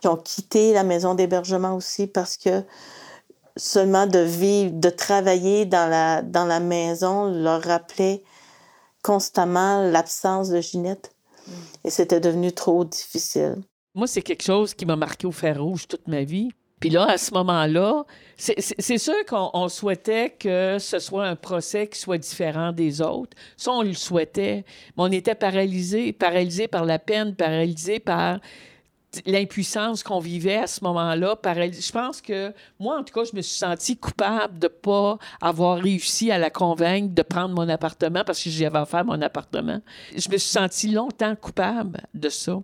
qui 0.00 0.08
ont 0.08 0.16
quitté 0.16 0.72
la 0.72 0.84
maison 0.84 1.14
d'hébergement 1.14 1.74
aussi 1.74 2.06
parce 2.06 2.36
que 2.36 2.64
seulement 3.56 4.06
de 4.06 4.18
vivre, 4.18 4.72
de 4.74 4.90
travailler 4.90 5.64
dans 5.64 5.88
la, 5.88 6.22
dans 6.22 6.44
la 6.44 6.60
maison 6.60 7.26
leur 7.26 7.62
rappelait 7.62 8.22
constamment 9.04 9.82
l'absence 9.82 10.48
de 10.48 10.60
Ginette. 10.60 11.12
Et 11.84 11.90
c'était 11.90 12.20
devenu 12.20 12.52
trop 12.52 12.84
difficile. 12.84 13.56
Moi, 13.94 14.06
c'est 14.08 14.22
quelque 14.22 14.42
chose 14.42 14.74
qui 14.74 14.86
m'a 14.86 14.96
marqué 14.96 15.26
au 15.26 15.30
fer 15.30 15.62
rouge 15.62 15.86
toute 15.86 16.08
ma 16.08 16.24
vie. 16.24 16.48
Puis 16.80 16.90
là, 16.90 17.04
à 17.08 17.18
ce 17.18 17.32
moment-là, 17.34 18.04
c'est- 18.36 18.98
sûr 18.98 19.14
qu'on 19.28 19.50
on 19.54 19.68
souhaitait 19.68 20.30
que 20.30 20.78
ce 20.78 20.98
soit 20.98 21.26
un 21.26 21.36
procès 21.36 21.86
qui 21.86 21.98
soit 21.98 22.18
différent 22.18 22.72
des 22.72 23.00
autres. 23.00 23.36
Ça, 23.56 23.70
on 23.72 23.82
le 23.82 23.94
souhaitait. 23.94 24.64
Mais 24.96 25.04
on 25.04 25.12
était 25.12 25.34
paralysé, 25.34 26.12
paralysé 26.12 26.66
par 26.66 26.84
la 26.84 26.98
peine, 26.98 27.36
paralysé 27.36 28.00
par 28.00 28.40
l'impuissance 29.26 30.02
qu'on 30.02 30.18
vivait 30.18 30.58
à 30.58 30.66
ce 30.66 30.82
moment-là. 30.84 31.36
Je 31.44 31.92
pense 31.92 32.20
que 32.20 32.52
moi, 32.78 32.98
en 32.98 33.04
tout 33.04 33.14
cas, 33.14 33.24
je 33.24 33.36
me 33.36 33.42
suis 33.42 33.56
sentie 33.56 33.96
coupable 33.96 34.58
de 34.58 34.66
ne 34.66 34.68
pas 34.68 35.18
avoir 35.40 35.78
réussi 35.78 36.30
à 36.30 36.38
la 36.38 36.50
convaincre 36.50 37.14
de 37.14 37.22
prendre 37.22 37.54
mon 37.54 37.68
appartement 37.68 38.24
parce 38.24 38.42
que 38.42 38.50
j'avais 38.50 38.78
offert 38.78 39.04
mon 39.04 39.20
appartement. 39.22 39.80
Je 40.16 40.28
me 40.28 40.36
suis 40.36 40.50
sentie 40.50 40.88
longtemps 40.88 41.34
coupable 41.36 42.00
de 42.14 42.28
ça. 42.28 42.60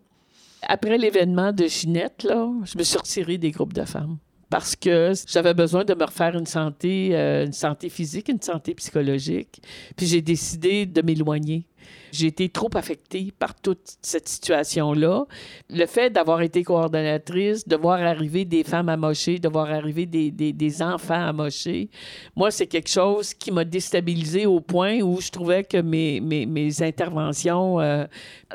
Après 0.63 0.99
l'événement 0.99 1.53
de 1.53 1.67
Ginette, 1.67 2.27
je 2.29 2.79
me 2.79 2.83
suis 2.83 2.99
retirée 2.99 3.39
des 3.39 3.51
groupes 3.51 3.73
de 3.73 3.85
femmes 3.85 4.19
parce 4.51 4.75
que 4.75 5.13
j'avais 5.29 5.55
besoin 5.55 5.85
de 5.85 5.95
me 5.95 6.05
refaire 6.05 6.37
une 6.37 6.47
santé, 6.47 7.11
euh, 7.13 7.47
une 7.47 7.53
santé 7.53 7.89
physique, 7.89 8.29
une 8.29 8.43
santé 8.43 8.75
psychologique. 8.75 9.63
Puis 9.97 10.07
j'ai 10.07 10.21
décidé 10.21 10.87
de 10.87 11.01
m'éloigner. 11.03 11.67
J'ai 12.13 12.27
été 12.27 12.49
trop 12.49 12.69
affectée 12.75 13.33
par 13.39 13.55
toute 13.55 13.97
cette 14.03 14.29
situation-là. 14.29 15.27
Le 15.69 15.87
fait 15.87 16.11
d'avoir 16.11 16.43
été 16.43 16.65
coordonnatrice, 16.65 17.67
de 17.67 17.77
voir 17.77 18.03
arriver 18.03 18.45
des 18.45 18.65
femmes 18.65 18.89
amochées, 18.89 19.39
de 19.39 19.49
voir 19.49 19.71
arriver 19.71 20.07
des, 20.07 20.31
des, 20.31 20.53
des 20.53 20.83
enfants 20.83 21.29
amochés, 21.29 21.89
moi, 22.35 22.51
c'est 22.51 22.67
quelque 22.67 22.91
chose 22.91 23.33
qui 23.33 23.53
m'a 23.53 23.65
déstabilisée 23.65 24.47
au 24.47 24.61
point 24.61 25.01
où 25.01 25.21
je 25.21 25.31
trouvais 25.31 25.63
que 25.63 25.79
mes, 25.79 26.21
mes, 26.21 26.83
interventions 26.83 27.81
euh, 27.81 28.05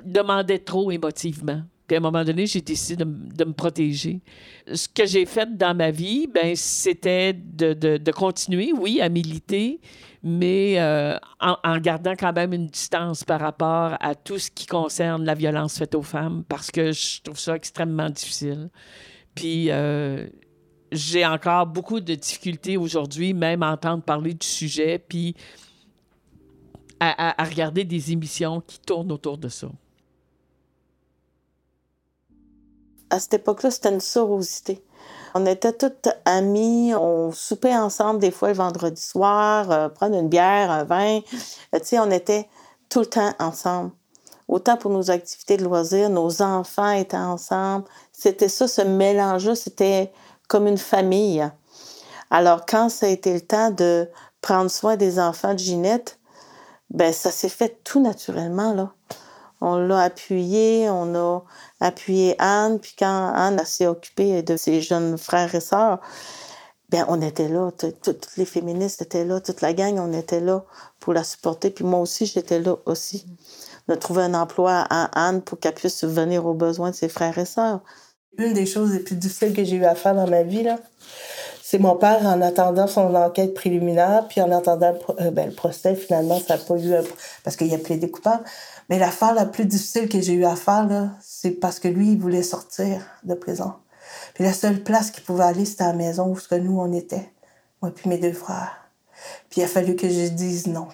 demandaient 0.04 0.60
trop 0.60 0.92
émotivement. 0.92 1.62
Puis 1.88 1.96
à 1.96 2.00
un 2.00 2.02
moment 2.02 2.24
donné, 2.24 2.48
j'ai 2.48 2.62
décidé 2.62 3.04
de, 3.04 3.46
me 3.46 3.54
protéger. 3.54 4.22
Ce 4.74 4.88
que 4.88 5.06
j'ai 5.06 5.26
fait 5.26 5.56
dans 5.56 5.76
ma 5.76 5.92
vie, 5.92 6.28
ben, 6.28 6.56
c'était 6.56 7.34
de, 7.34 8.12
continuer, 8.12 8.74
oui, 8.74 9.02
à 9.02 9.10
militer, 9.10 9.80
mais 10.24 10.80
euh, 10.80 11.18
en, 11.40 11.78
gardant 11.78 12.16
quand 12.18 12.34
même 12.34 12.54
une 12.54 12.68
distance 12.68 13.24
par 13.24 13.40
rapport 13.40 13.98
à 14.00 14.16
tout 14.16 14.40
ce 14.40 14.50
qui 14.50 14.66
concerne 14.66 15.26
la 15.26 15.36
violence 15.36 15.78
faite 15.78 15.94
aux 15.94 16.02
femmes, 16.02 16.44
parce 16.50 16.72
que 16.72 16.92
je 16.92 17.22
trouve 17.22 17.38
ça 17.38 17.56
extrêmement 17.56 18.10
difficile. 18.10 18.70
Puis 19.36 19.70
euh, 19.70 20.28
j'ai 20.92 21.26
encore 21.26 21.68
beaucoup 21.68 22.00
de 22.00 22.16
difficultés 22.16 22.78
aujourd'hui, 22.78 23.36
même 23.36 23.62
à 23.62 23.72
entendre 23.72 24.02
parler 24.02 24.34
du 24.34 24.48
sujet, 24.48 24.98
puis 24.98 25.36
à 27.00 27.44
regarder 27.44 27.84
des 27.84 28.14
émissions 28.14 28.62
qui 28.62 28.80
tournent 28.80 29.12
autour 29.12 29.38
de 29.38 29.50
ça. 29.50 29.70
À 33.10 33.20
cette 33.20 33.36
époque-là, 33.36 33.72
c'était 33.72 33.94
une 33.94 34.02
sororité. 34.02 34.84
On 35.34 35.46
était 35.46 35.74
toutes 35.74 36.08
amies, 36.24 36.94
on 36.96 37.32
soupait 37.32 37.76
ensemble 37.76 38.20
des 38.20 38.32
fois 38.32 38.50
le 38.50 38.56
vendredi 38.56 39.02
soir, 39.02 39.70
euh, 39.70 39.90
prendre 39.90 40.16
une 40.16 40.30
bière, 40.30 40.72
un 40.72 40.84
vin. 40.86 41.18
Euh, 41.18 41.80
tu 41.80 41.86
sais, 41.86 42.00
on 42.00 42.10
était 42.10 42.48
tout 42.90 43.02
le 43.02 43.06
temps 43.06 43.34
ensemble. 43.40 43.92
Autant 44.48 44.78
pour 44.78 44.92
nos 44.92 45.12
activités 45.12 45.58
de 45.58 45.64
loisirs, 45.64 46.10
nos 46.10 46.42
enfants 46.42 46.92
étaient 46.92 47.18
ensemble. 47.18 47.86
C'était 48.12 48.48
ça, 48.48 48.68
ce 48.68 48.82
mélange-là, 48.82 49.56
c'était 49.56 50.14
comme 50.48 50.68
une 50.68 50.78
famille. 50.78 51.46
Alors, 52.30 52.66
quand 52.66 52.90
ça 52.90 53.08
a 53.08 53.10
été 53.10 53.34
le 53.34 53.42
temps 53.42 53.72
de 53.72 54.10
prendre 54.42 54.70
soin 54.70 54.96
des 54.96 55.20
enfants 55.20 55.54
de 55.54 55.60
Ginette, 55.60 56.20
ben 56.92 57.12
ça 57.12 57.32
s'est 57.32 57.50
fait 57.50 57.84
tout 57.84 58.00
naturellement, 58.00 58.74
là. 58.74 58.94
On 59.68 59.78
l'a 59.78 60.00
appuyé, 60.02 60.88
on 60.92 61.16
a 61.16 61.44
appuyé 61.80 62.36
Anne, 62.38 62.80
puis 62.80 62.94
quand 63.00 63.32
Anne 63.34 63.60
s'est 63.66 63.88
occupée 63.88 64.44
de 64.44 64.58
ses 64.58 64.80
jeunes 64.80 65.18
frères 65.18 65.56
et 65.56 65.60
sœurs, 65.60 66.00
ben 66.90 67.04
on 67.08 67.20
était 67.20 67.50
là, 67.50 67.72
toutes 67.72 68.30
les 68.38 68.46
féministes 68.46 69.02
étaient 69.02 69.26
là, 69.26 69.40
toute 69.40 69.62
la 69.62 69.74
gang, 69.74 69.98
on 69.98 70.14
était 70.14 70.40
là 70.40 70.64
pour 71.00 71.14
la 71.14 71.24
supporter, 71.24 71.72
puis 71.72 71.84
moi 71.84 72.00
aussi, 72.00 72.28
j'étais 72.28 72.60
là 72.60 72.76
aussi. 72.86 73.26
On 73.88 73.94
a 73.94 73.98
trouvé 73.98 74.22
un 74.22 74.36
emploi 74.36 74.86
à 74.88 75.06
Anne 75.20 75.42
pour 75.42 75.60
qu'elle 75.60 75.74
puisse 75.74 75.98
subvenir 75.98 76.46
aux 76.46 76.54
besoins 76.54 76.92
de 76.92 76.96
ses 76.96 77.10
frères 77.10 77.40
et 77.40 77.46
sœurs. 77.46 77.80
Une 78.38 78.54
des 78.54 78.68
choses 78.68 78.92
les 78.92 79.00
plus 79.00 79.16
difficiles 79.16 79.54
que 79.54 79.64
j'ai 79.64 79.78
eu 79.78 79.86
à 79.86 79.96
faire 79.96 80.14
dans 80.14 80.28
ma 80.28 80.44
vie, 80.44 80.62
là, 80.62 80.78
c'est 81.68 81.80
mon 81.80 81.96
père 81.96 82.24
en 82.28 82.44
attendant 82.44 82.86
son 82.86 83.16
enquête 83.16 83.56
préliminaire, 83.56 84.28
puis 84.28 84.40
en 84.40 84.52
attendant 84.52 84.92
le, 84.92 85.26
euh, 85.26 85.32
ben, 85.32 85.52
procès, 85.52 85.96
finalement, 85.96 86.40
ça 86.40 86.58
n'a 86.58 86.64
pas 86.64 86.76
eu 86.78 86.94
un- 86.94 87.04
parce 87.44 87.56
qu'il 87.56 87.74
a 87.74 87.80
plaidé 87.80 88.12
coupable. 88.12 88.44
Mais 88.88 89.00
l'affaire 89.00 89.34
la 89.34 89.48
plus 89.48 89.66
difficile 89.66 90.08
que 90.08 90.22
j'ai 90.22 90.34
eu 90.34 90.46
à 90.46 90.56
faire, 90.56 90.88
c'est 91.22 91.50
parce 91.50 91.80
que 91.80 91.88
lui, 91.88 92.12
il 92.12 92.20
voulait 92.20 92.44
sortir 92.44 93.02
de 93.24 93.34
prison. 93.34 93.74
Puis 94.36 94.44
la 94.44 94.54
seule 94.54 94.84
place 94.84 95.10
qu'il 95.10 95.24
pouvait 95.24 95.44
aller, 95.46 95.66
c'était 95.66 95.86
à 95.86 95.88
la 95.88 95.94
maison 95.94 96.28
où 96.30 96.38
ce 96.38 96.48
que 96.48 96.54
nous, 96.54 96.80
on 96.80 96.94
était. 96.94 97.32
Moi 97.82 97.92
puis 97.96 98.10
mes 98.10 98.20
deux 98.20 98.34
frères. 98.34 98.88
Puis 99.50 99.62
il 99.62 99.64
a 99.64 99.68
fallu 99.68 99.96
que 99.96 100.08
je 100.08 100.28
dise 100.28 100.68
non. 100.68 100.88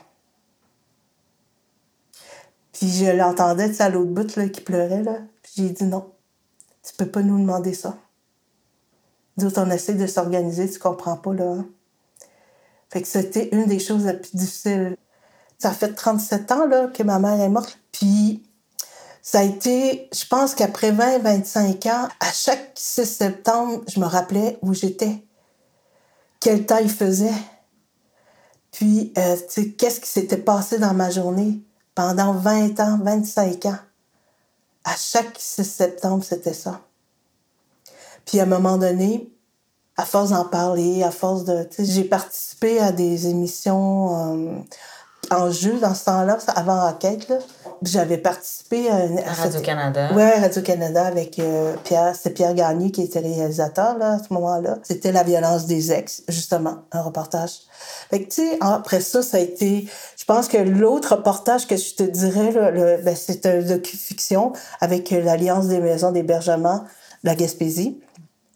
Puis 2.72 2.88
je 2.88 3.12
l'entendais, 3.12 3.70
tu 3.74 3.82
à 3.82 3.90
l'autre 3.90 4.12
bout, 4.12 4.38
là, 4.38 4.48
qui 4.48 4.62
pleurait, 4.62 5.04
là. 5.04 5.18
Puis 5.44 5.52
j'ai 5.58 5.70
dit 5.70 5.84
non. 5.84 6.14
Tu 6.82 6.94
peux 6.96 7.08
pas 7.08 7.22
nous 7.24 7.38
demander 7.38 7.74
ça. 7.74 7.98
Nous 9.42 9.60
on 9.60 9.70
essaie 9.72 9.94
de 9.94 10.08
s'organiser, 10.08 10.70
tu 10.70 10.80
comprends 10.80 11.18
pas, 11.18 11.34
là. 11.34 11.46
hein. 11.46 11.66
Fait 12.92 13.02
que 13.02 13.08
c'était 13.08 13.50
une 13.54 13.66
des 13.66 13.80
choses 13.80 14.06
les 14.06 14.14
plus 14.14 14.36
difficiles. 14.36 14.98
Ça 15.58 15.72
fait 15.72 15.94
37 15.94 16.52
ans, 16.52 16.66
là, 16.66 16.88
que 16.88 17.04
ma 17.04 17.20
mère 17.20 17.40
est 17.40 17.50
morte. 17.50 17.80
Puis 17.92 18.44
ça 19.22 19.40
a 19.40 19.44
été, 19.44 20.10
je 20.14 20.26
pense 20.26 20.56
qu'après 20.56 20.92
20, 20.92 21.20
25 21.20 21.86
ans, 21.86 22.08
à 22.20 22.32
chaque 22.34 22.72
6 22.76 23.06
septembre, 23.06 23.84
je 23.88 24.00
me 24.00 24.06
rappelais 24.06 24.58
où 24.62 24.74
j'étais. 24.74 25.24
Quel 26.40 26.66
temps 26.66 26.80
il 26.80 26.90
faisait. 26.90 27.34
Puis, 28.72 29.14
euh, 29.18 29.36
tu 29.36 29.64
sais, 29.64 29.72
qu'est-ce 29.72 30.02
qui 30.02 30.10
s'était 30.10 30.38
passé 30.38 30.80
dans 30.80 30.94
ma 30.94 31.10
journée 31.12 31.62
pendant 31.94 32.34
20 32.34 32.80
ans, 32.80 33.00
25 33.04 33.66
ans? 33.68 33.78
À 34.84 34.96
chaque 34.98 35.36
6 35.38 35.64
septembre, 35.64 36.24
c'était 36.24 36.54
ça. 36.54 36.82
Puis 38.26 38.40
à 38.40 38.44
un 38.44 38.48
moment 38.48 38.78
donné, 38.78 39.30
à 39.98 40.06
force 40.06 40.30
d'en 40.32 40.46
parler, 40.46 41.04
à 41.04 41.12
force 41.12 41.44
de... 41.46 41.68
J'ai 41.80 42.04
participé 42.06 42.80
à 42.80 42.92
des 42.92 43.28
émissions 43.28 44.36
euh, 44.36 44.56
en 45.30 45.52
jeu 45.52 45.80
dans 45.80 45.94
ce 45.94 46.06
temps-là, 46.06 46.38
avant 46.56 46.88
Enquête. 46.88 47.28
là. 47.30 47.38
J'avais 47.84 48.18
participé 48.18 48.90
à... 48.90 49.06
une- 49.06 49.20
À 49.20 49.34
Radio-Canada. 49.34 50.14
Ouais, 50.14 50.40
Radio-Canada 50.40 51.06
avec 51.06 51.40
euh, 51.40 51.76
Pierre. 51.84 52.16
C'était 52.16 52.30
Pierre 52.32 52.54
Gagné 52.54 52.92
qui 52.92 53.02
était 53.04 53.20
réalisateur 53.20 53.98
là, 53.98 54.14
à 54.14 54.18
ce 54.20 54.32
moment-là. 54.34 54.78
C'était 54.84 55.12
La 55.12 55.24
violence 55.24 55.66
des 55.66 55.92
ex, 55.92 56.24
justement, 56.30 56.78
un 56.92 57.02
reportage. 57.02 57.52
Fait 58.10 58.24
que, 58.24 58.30
tu 58.34 58.50
sais, 58.50 58.58
après 58.62 59.02
ça, 59.02 59.22
ça 59.22 59.38
a 59.38 59.40
été... 59.40 59.88
Je 60.18 60.26
pense 60.26 60.48
que 60.48 60.58
l'autre 60.58 61.16
reportage 61.16 61.68
que 61.68 61.76
je 61.76 61.96
te 61.96 62.04
dirais, 62.04 62.52
là, 62.52 62.72
le- 62.72 62.98
ben, 63.04 63.16
c'est 63.16 63.46
un 63.46 63.62
docu-fiction 63.62 64.54
avec 64.80 65.12
euh, 65.12 65.22
l'Alliance 65.24 65.68
des 65.68 65.80
maisons 65.80 66.12
d'hébergement 66.12 66.84
de 67.24 67.30
la 67.30 67.36
Gaspésie. 67.36 68.00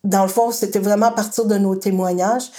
Dans 0.04 0.24
le 0.24 0.30
fond, 0.30 0.52
c'était 0.52 0.80
vraiment 0.80 1.08
à 1.08 1.12
partir 1.12 1.46
de 1.46 1.58
nos 1.58 1.76
témoignages. 1.76 2.52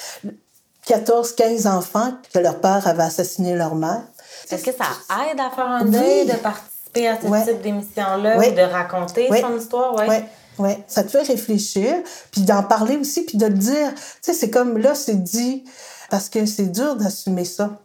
14, 0.86 1.32
15 1.34 1.66
enfants 1.66 2.12
que 2.32 2.38
leur 2.38 2.60
père 2.60 2.86
avait 2.86 3.02
assassiné 3.02 3.56
leur 3.56 3.74
mère. 3.74 4.02
Est-ce 4.50 4.64
que 4.64 4.70
ça 4.72 4.84
aide 5.30 5.40
à 5.40 5.50
faire 5.50 5.66
un 5.66 5.84
Oui. 5.84 5.90
deuil 5.90 6.26
de 6.26 6.32
participer 6.36 7.08
à 7.08 7.20
ce 7.20 7.26
Ouais. 7.26 7.44
type 7.44 7.62
d'émission-là 7.62 8.38
Oui. 8.38 8.48
ou 8.50 8.54
de 8.54 8.60
raconter 8.62 9.26
Oui. 9.30 9.40
son 9.40 9.56
histoire? 9.58 9.94
Ouais. 9.96 10.08
Ouais, 10.08 10.24
ouais. 10.58 10.84
Ça 10.86 11.02
te 11.02 11.10
fait 11.10 11.22
réfléchir, 11.22 11.92
puis 12.30 12.42
d'en 12.42 12.62
parler 12.62 12.96
aussi, 12.96 13.22
puis 13.24 13.36
de 13.38 13.46
le 13.46 13.54
dire. 13.54 13.92
Tu 13.94 14.00
sais, 14.22 14.32
c'est 14.32 14.50
comme 14.50 14.78
là, 14.78 14.94
c'est 14.94 15.20
dit, 15.22 15.64
parce 16.08 16.28
que 16.28 16.46
c'est 16.46 16.66
dur 16.70 16.94
d'assumer 16.96 17.44
ça. 17.44 17.78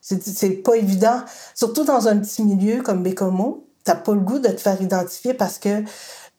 C'est 0.00 0.22
C'est 0.22 0.50
pas 0.50 0.74
évident. 0.76 1.22
Surtout 1.54 1.84
dans 1.84 2.06
un 2.08 2.16
petit 2.18 2.42
milieu 2.44 2.82
comme 2.82 3.02
Bécomo, 3.02 3.66
t'as 3.84 3.96
pas 3.96 4.12
le 4.12 4.20
goût 4.20 4.38
de 4.38 4.48
te 4.48 4.60
faire 4.60 4.80
identifier 4.80 5.34
parce 5.34 5.58
que, 5.58 5.82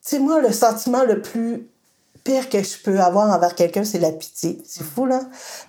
sais, 0.01 0.19
moi, 0.19 0.41
le 0.41 0.51
sentiment 0.51 1.03
le 1.03 1.21
plus 1.21 1.67
pire 2.23 2.49
que 2.49 2.61
je 2.61 2.77
peux 2.83 2.99
avoir 2.99 3.29
envers 3.35 3.55
quelqu'un, 3.55 3.83
c'est 3.83 3.99
la 3.99 4.11
pitié. 4.11 4.61
C'est 4.65 4.83
fou, 4.83 5.05
là. 5.05 5.21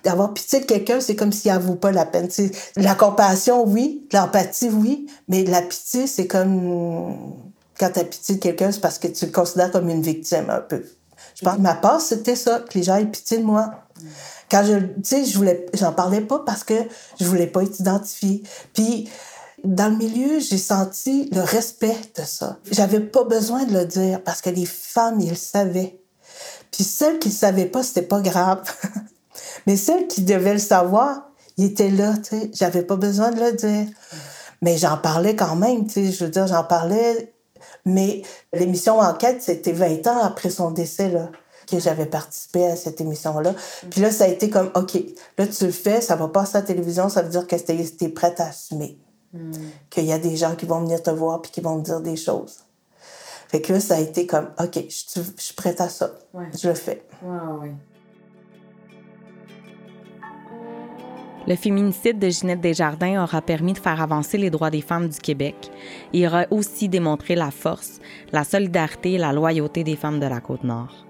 D'avoir 0.03 0.33
pitié 0.33 0.59
de 0.59 0.65
quelqu'un, 0.65 0.99
c'est 0.99 1.15
comme 1.15 1.31
s'il 1.31 1.51
n'en 1.51 1.59
vaut 1.59 1.75
pas 1.75 1.91
la 1.91 2.05
peine. 2.05 2.29
La 2.75 2.93
compassion, 2.95 3.63
oui. 3.65 4.07
L'empathie, 4.11 4.69
oui. 4.69 5.07
Mais 5.27 5.43
la 5.43 5.61
pitié, 5.61 6.07
c'est 6.07 6.27
comme... 6.27 7.35
Quand 7.79 7.89
tu 7.91 7.99
as 7.99 8.03
pitié 8.03 8.35
de 8.35 8.39
quelqu'un, 8.39 8.71
c'est 8.71 8.81
parce 8.81 8.99
que 8.99 9.07
tu 9.07 9.25
le 9.25 9.31
considères 9.31 9.71
comme 9.71 9.89
une 9.89 10.01
victime, 10.01 10.49
un 10.49 10.59
peu. 10.59 10.83
Je 11.35 11.45
pense 11.45 11.55
que 11.55 11.61
ma 11.61 11.73
part, 11.73 12.01
c'était 12.01 12.35
ça, 12.35 12.59
que 12.59 12.77
les 12.77 12.83
gens 12.83 12.97
aient 12.97 13.05
pitié 13.05 13.37
de 13.37 13.43
moi. 13.43 13.71
Quand 14.49 14.63
je... 14.65 14.77
Tu 14.77 14.91
sais, 15.03 15.25
je 15.25 15.37
voulais... 15.37 15.65
J'en 15.73 15.93
parlais 15.93 16.21
pas 16.21 16.39
parce 16.45 16.63
que 16.63 16.75
je 17.19 17.25
voulais 17.25 17.47
pas 17.47 17.63
être 17.63 17.79
identifiée. 17.79 18.43
Puis... 18.73 19.09
Dans 19.63 19.89
le 19.89 19.97
milieu, 19.97 20.39
j'ai 20.39 20.57
senti 20.57 21.29
le 21.31 21.41
respect 21.41 21.97
de 22.17 22.23
ça. 22.23 22.57
J'avais 22.71 22.99
pas 22.99 23.23
besoin 23.23 23.65
de 23.65 23.73
le 23.73 23.85
dire 23.85 24.23
parce 24.23 24.41
que 24.41 24.49
les 24.49 24.65
femmes, 24.65 25.19
ils 25.19 25.29
le 25.29 25.35
savaient. 25.35 25.99
Puis 26.71 26.83
celles 26.83 27.19
qui 27.19 27.29
ne 27.29 27.33
savaient 27.33 27.65
pas, 27.65 27.83
c'était 27.83 28.01
pas 28.01 28.21
grave. 28.21 28.61
Mais 29.67 29.77
celles 29.77 30.07
qui 30.07 30.21
devaient 30.21 30.53
le 30.53 30.59
savoir, 30.59 31.29
ils 31.57 31.65
étaient 31.65 31.89
là, 31.89 32.13
tu 32.17 32.29
sais. 32.29 32.51
J'avais 32.53 32.81
pas 32.81 32.95
besoin 32.95 33.31
de 33.31 33.39
le 33.39 33.51
dire. 33.53 33.87
Mais 34.61 34.77
j'en 34.77 34.97
parlais 34.97 35.35
quand 35.35 35.55
même, 35.55 35.85
tu 35.87 35.93
sais, 35.93 36.11
je 36.11 36.23
veux 36.25 36.31
dire, 36.31 36.47
j'en 36.47 36.63
parlais. 36.63 37.33
Mais 37.85 38.21
l'émission 38.53 38.99
Enquête, 38.99 39.41
c'était 39.41 39.71
20 39.71 40.07
ans 40.07 40.23
après 40.23 40.49
son 40.49 40.71
décès, 40.71 41.09
là, 41.09 41.29
que 41.69 41.79
j'avais 41.79 42.05
participé 42.05 42.65
à 42.65 42.75
cette 42.75 43.01
émission-là. 43.01 43.53
Puis 43.89 44.01
là, 44.01 44.11
ça 44.11 44.25
a 44.25 44.27
été 44.27 44.49
comme, 44.49 44.71
OK, 44.75 44.97
là, 45.37 45.47
tu 45.47 45.65
le 45.65 45.71
fais, 45.71 46.01
ça 46.01 46.15
va 46.15 46.27
passer 46.27 46.57
à 46.57 46.61
la 46.61 46.67
télévision, 46.67 47.09
ça 47.09 47.21
veut 47.21 47.29
dire 47.29 47.47
que 47.47 47.55
tu 47.55 48.05
es 48.05 48.09
prête 48.09 48.39
à 48.39 48.47
assumer. 48.47 48.99
Qu'il 49.89 50.05
y 50.05 50.11
a 50.11 50.19
des 50.19 50.35
gens 50.35 50.55
qui 50.55 50.65
vont 50.65 50.81
venir 50.81 51.01
te 51.01 51.09
voir 51.09 51.41
puis 51.41 51.51
qui 51.51 51.61
vont 51.61 51.77
me 51.77 51.83
dire 51.83 52.01
des 52.01 52.17
choses. 52.17 52.59
Fait 53.47 53.61
que 53.61 53.73
là, 53.73 53.79
ça 53.79 53.95
a 53.95 53.99
été 53.99 54.25
comme, 54.27 54.49
OK, 54.59 54.75
je, 54.75 54.89
suis- 54.89 55.33
je 55.37 55.41
suis 55.41 55.53
prête 55.55 55.79
à 55.81 55.89
ça. 55.89 56.11
Ouais. 56.33 56.45
Je 56.61 56.67
le 56.69 56.73
fais. 56.73 57.03
Le 61.47 61.55
féminicide 61.55 62.19
de 62.19 62.29
Ginette 62.29 62.61
Desjardins 62.61 63.23
aura 63.23 63.41
permis 63.41 63.73
de 63.73 63.79
faire 63.79 63.99
avancer 64.01 64.37
les 64.37 64.49
droits 64.51 64.69
des 64.69 64.81
femmes 64.81 65.09
du 65.09 65.17
Québec 65.17 65.71
et 66.13 66.27
aura 66.27 66.45
aussi 66.51 66.87
démontré 66.87 67.35
la 67.35 67.49
force, 67.51 67.99
la 68.31 68.43
solidarité 68.43 69.13
et 69.13 69.17
la 69.17 69.33
loyauté 69.33 69.83
des 69.83 69.95
femmes 69.95 70.19
de 70.19 70.27
la 70.27 70.39
Côte-Nord. 70.39 71.05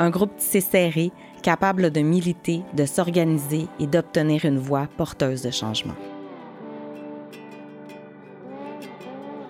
Un 0.00 0.10
groupe 0.10 0.36
tissé 0.36 0.60
serré, 0.60 1.12
capable 1.42 1.90
de 1.90 2.00
militer, 2.00 2.62
de 2.74 2.84
s'organiser 2.86 3.66
et 3.78 3.86
d'obtenir 3.86 4.44
une 4.44 4.58
voix 4.58 4.88
porteuse 4.96 5.42
de 5.42 5.50
changement. 5.50 5.94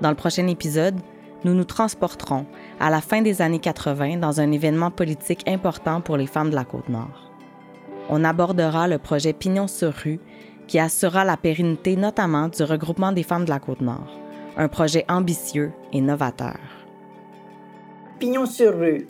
Dans 0.01 0.11
le 0.11 0.17
prochain 0.17 0.47
épisode, 0.47 0.97
nous 1.45 1.55
nous 1.55 1.65
transporterons 1.65 2.47
à 2.81 2.91
la 2.91 3.01
fin 3.01 3.23
des 3.23 3.43
années 3.43 3.61
80 3.61 4.17
dans 4.19 4.41
un 4.41 4.53
événement 4.53 4.91
politique 4.91 5.49
important 5.49 6.01
pour 6.01 6.17
les 6.17 6.27
femmes 6.27 6.51
de 6.51 6.57
la 6.57 6.65
Côte-Nord 6.65 7.29
on 8.09 8.25
abordera 8.25 8.89
le 8.89 8.99
projet 8.99 9.33
Pignon 9.33 9.67
sur 9.67 9.93
rue 9.93 10.21
qui 10.67 10.79
assurera 10.79 11.25
la 11.25 11.37
pérennité 11.37 11.97
notamment 11.97 12.49
du 12.49 12.63
regroupement 12.63 13.13
des 13.13 13.23
femmes 13.23 13.45
de 13.45 13.51
la 13.51 13.59
Côte-Nord, 13.59 14.19
un 14.57 14.69
projet 14.69 15.05
ambitieux 15.09 15.73
et 15.93 16.01
novateur. 16.01 16.59
Pignon 18.19 18.47
sur 18.47 18.79
rue. 18.79 19.07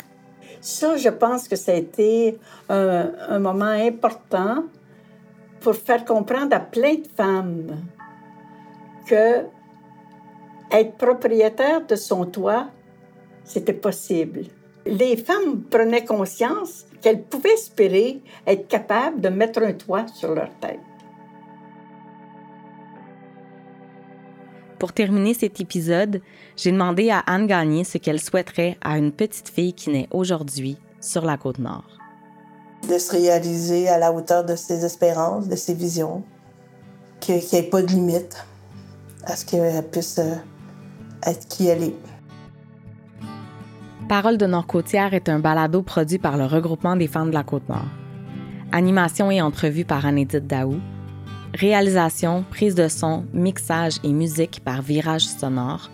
Ça, 0.60 0.96
je 0.96 1.08
pense 1.08 1.48
que 1.48 1.56
ça 1.56 1.72
a 1.72 1.76
été 1.76 2.38
un, 2.68 3.10
un 3.28 3.38
moment 3.38 3.64
important 3.64 4.64
pour 5.60 5.74
faire 5.74 6.04
comprendre 6.04 6.54
à 6.54 6.60
plein 6.60 6.94
de 6.94 7.08
femmes 7.16 7.76
que 9.06 9.44
être 10.70 10.96
propriétaire 10.96 11.86
de 11.86 11.96
son 11.96 12.26
toit, 12.26 12.68
c'était 13.44 13.72
possible. 13.72 14.44
Les 14.86 15.16
femmes 15.16 15.62
prenaient 15.62 16.04
conscience 16.04 16.86
qu'elles 17.00 17.22
pouvaient 17.22 17.54
espérer 17.54 18.20
être 18.46 18.68
capables 18.68 19.20
de 19.20 19.28
mettre 19.28 19.62
un 19.62 19.72
toit 19.72 20.06
sur 20.08 20.34
leur 20.34 20.50
tête. 20.60 20.80
Pour 24.78 24.92
terminer 24.92 25.34
cet 25.34 25.60
épisode, 25.60 26.20
j'ai 26.56 26.70
demandé 26.70 27.10
à 27.10 27.18
Anne 27.26 27.48
Gagné 27.48 27.82
ce 27.82 27.98
qu'elle 27.98 28.20
souhaiterait 28.20 28.78
à 28.80 28.96
une 28.96 29.10
petite 29.10 29.48
fille 29.48 29.72
qui 29.72 29.90
naît 29.90 30.08
aujourd'hui 30.12 30.78
sur 31.00 31.24
la 31.24 31.36
côte 31.36 31.58
nord. 31.58 31.98
De 32.88 32.96
se 32.98 33.10
réaliser 33.10 33.88
à 33.88 33.98
la 33.98 34.12
hauteur 34.12 34.44
de 34.44 34.54
ses 34.54 34.84
espérances, 34.84 35.48
de 35.48 35.56
ses 35.56 35.74
visions. 35.74 36.22
Qu'il 37.18 37.36
n'y 37.36 37.58
ait 37.58 37.62
pas 37.64 37.82
de 37.82 37.88
limite 37.88 38.46
à 39.24 39.34
ce 39.34 39.44
qu'elle 39.44 39.82
puisse 39.88 40.20
est. 41.26 41.94
Parole 44.08 44.38
de 44.38 44.46
Nord-Côtière 44.46 45.12
est 45.12 45.28
un 45.28 45.38
balado 45.38 45.82
produit 45.82 46.18
par 46.18 46.36
le 46.36 46.46
regroupement 46.46 46.96
des 46.96 47.08
femmes 47.08 47.28
de 47.28 47.34
la 47.34 47.44
Côte-Nord. 47.44 47.84
Animation 48.72 49.30
et 49.30 49.42
entrevue 49.42 49.84
par 49.84 50.06
Anne-Édith 50.06 50.46
Daou. 50.46 50.80
Réalisation, 51.54 52.44
prise 52.50 52.74
de 52.74 52.88
son, 52.88 53.24
mixage 53.32 53.96
et 54.04 54.12
musique 54.12 54.62
par 54.64 54.82
Virage 54.82 55.26
Sonore. 55.26 55.90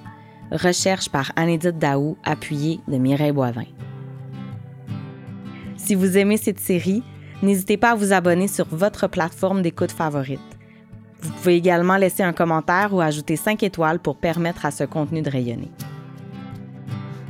Recherche 0.53 1.09
par 1.09 1.33
Anne-Édith 1.37 1.79
Daou, 1.79 2.17
appuyée 2.25 2.81
de 2.87 2.99
Mireille 2.99 3.33
Boivin. 3.33 3.67
Si 5.77 5.95
vous 5.95 6.17
aimez 6.17 6.37
cette 6.37 6.61
série, 6.61 7.03
n'hésitez 7.43 7.77
pas 7.77 7.93
à 7.93 7.95
vous 7.95 8.13
abonner 8.13 8.49
sur 8.49 8.67
votre 8.71 9.09
plateforme 9.09 9.63
d'écoute 9.63 9.93
favorite. 9.93 10.54
Vous 11.25 11.33
pouvez 11.33 11.57
également 11.57 11.97
laisser 11.97 12.23
un 12.23 12.35
commentaire 12.35 12.93
ou 12.93 13.01
ajouter 13.01 13.37
5 13.37 13.63
étoiles 13.63 13.99
pour 13.99 14.17
permettre 14.17 14.67
à 14.67 14.71
ce 14.71 14.85
contenu 14.85 15.23
de 15.23 15.31
rayonner. 15.31 15.71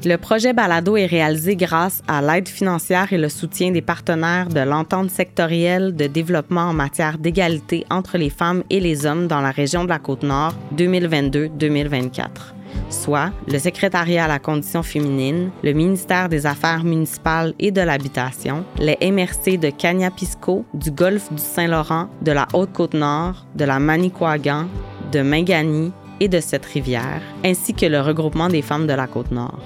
Le 0.05 0.19
projet 0.19 0.53
Balado 0.53 0.97
est 0.99 1.07
réalisé 1.07 1.57
grâce 1.57 2.03
à 2.07 2.21
l'aide 2.21 2.49
financière 2.49 3.13
et 3.15 3.19
le 3.19 3.31
soutien 3.31 3.71
des 3.71 3.81
partenaires 3.81 4.49
de 4.49 4.61
l'entente 4.61 5.11
sectorielle 5.11 5.97
de 5.97 6.07
développement 6.07 6.63
en 6.63 6.75
matière 6.75 7.17
d'égalité 7.17 7.87
entre 7.89 8.19
les 8.19 8.29
femmes 8.29 8.65
et 8.69 8.81
les 8.81 9.07
hommes 9.07 9.29
dans 9.29 9.41
la 9.41 9.51
région 9.51 9.85
de 9.85 9.89
la 9.89 9.99
Côte-Nord 9.99 10.55
2022-2024, 10.77 12.54
soit 12.91 13.31
le 13.49 13.59
Secrétariat 13.59 14.25
à 14.25 14.29
la 14.29 14.39
condition 14.39 14.83
féminine, 14.83 15.51
le 15.63 15.73
ministère 15.73 16.29
des 16.29 16.47
Affaires 16.47 16.85
municipales 16.85 17.55
et 17.59 17.71
de 17.71 17.81
l'Habitation, 17.81 18.65
les 18.79 18.99
MRC 19.01 19.59
de 19.59 19.71
Cagnapisco, 19.71 20.65
du 20.75 20.91
Golfe 20.91 21.33
du 21.33 21.43
Saint-Laurent, 21.43 22.09
de 22.23 22.33
la 22.33 22.47
Haute-Côte-Nord, 22.53 23.47
de 23.55 23.65
la 23.65 23.79
Manicouagan, 23.79 24.67
de 25.13 25.23
Mingani 25.23 25.93
et 26.21 26.29
de 26.29 26.41
cette 26.41 26.65
rivière, 26.65 27.21
ainsi 27.45 27.75
que 27.75 27.87
le 27.87 28.01
regroupement 28.01 28.49
des 28.49 28.63
femmes 28.63 28.87
de 28.87 28.93
la 28.93 29.07
Côte-Nord. 29.07 29.59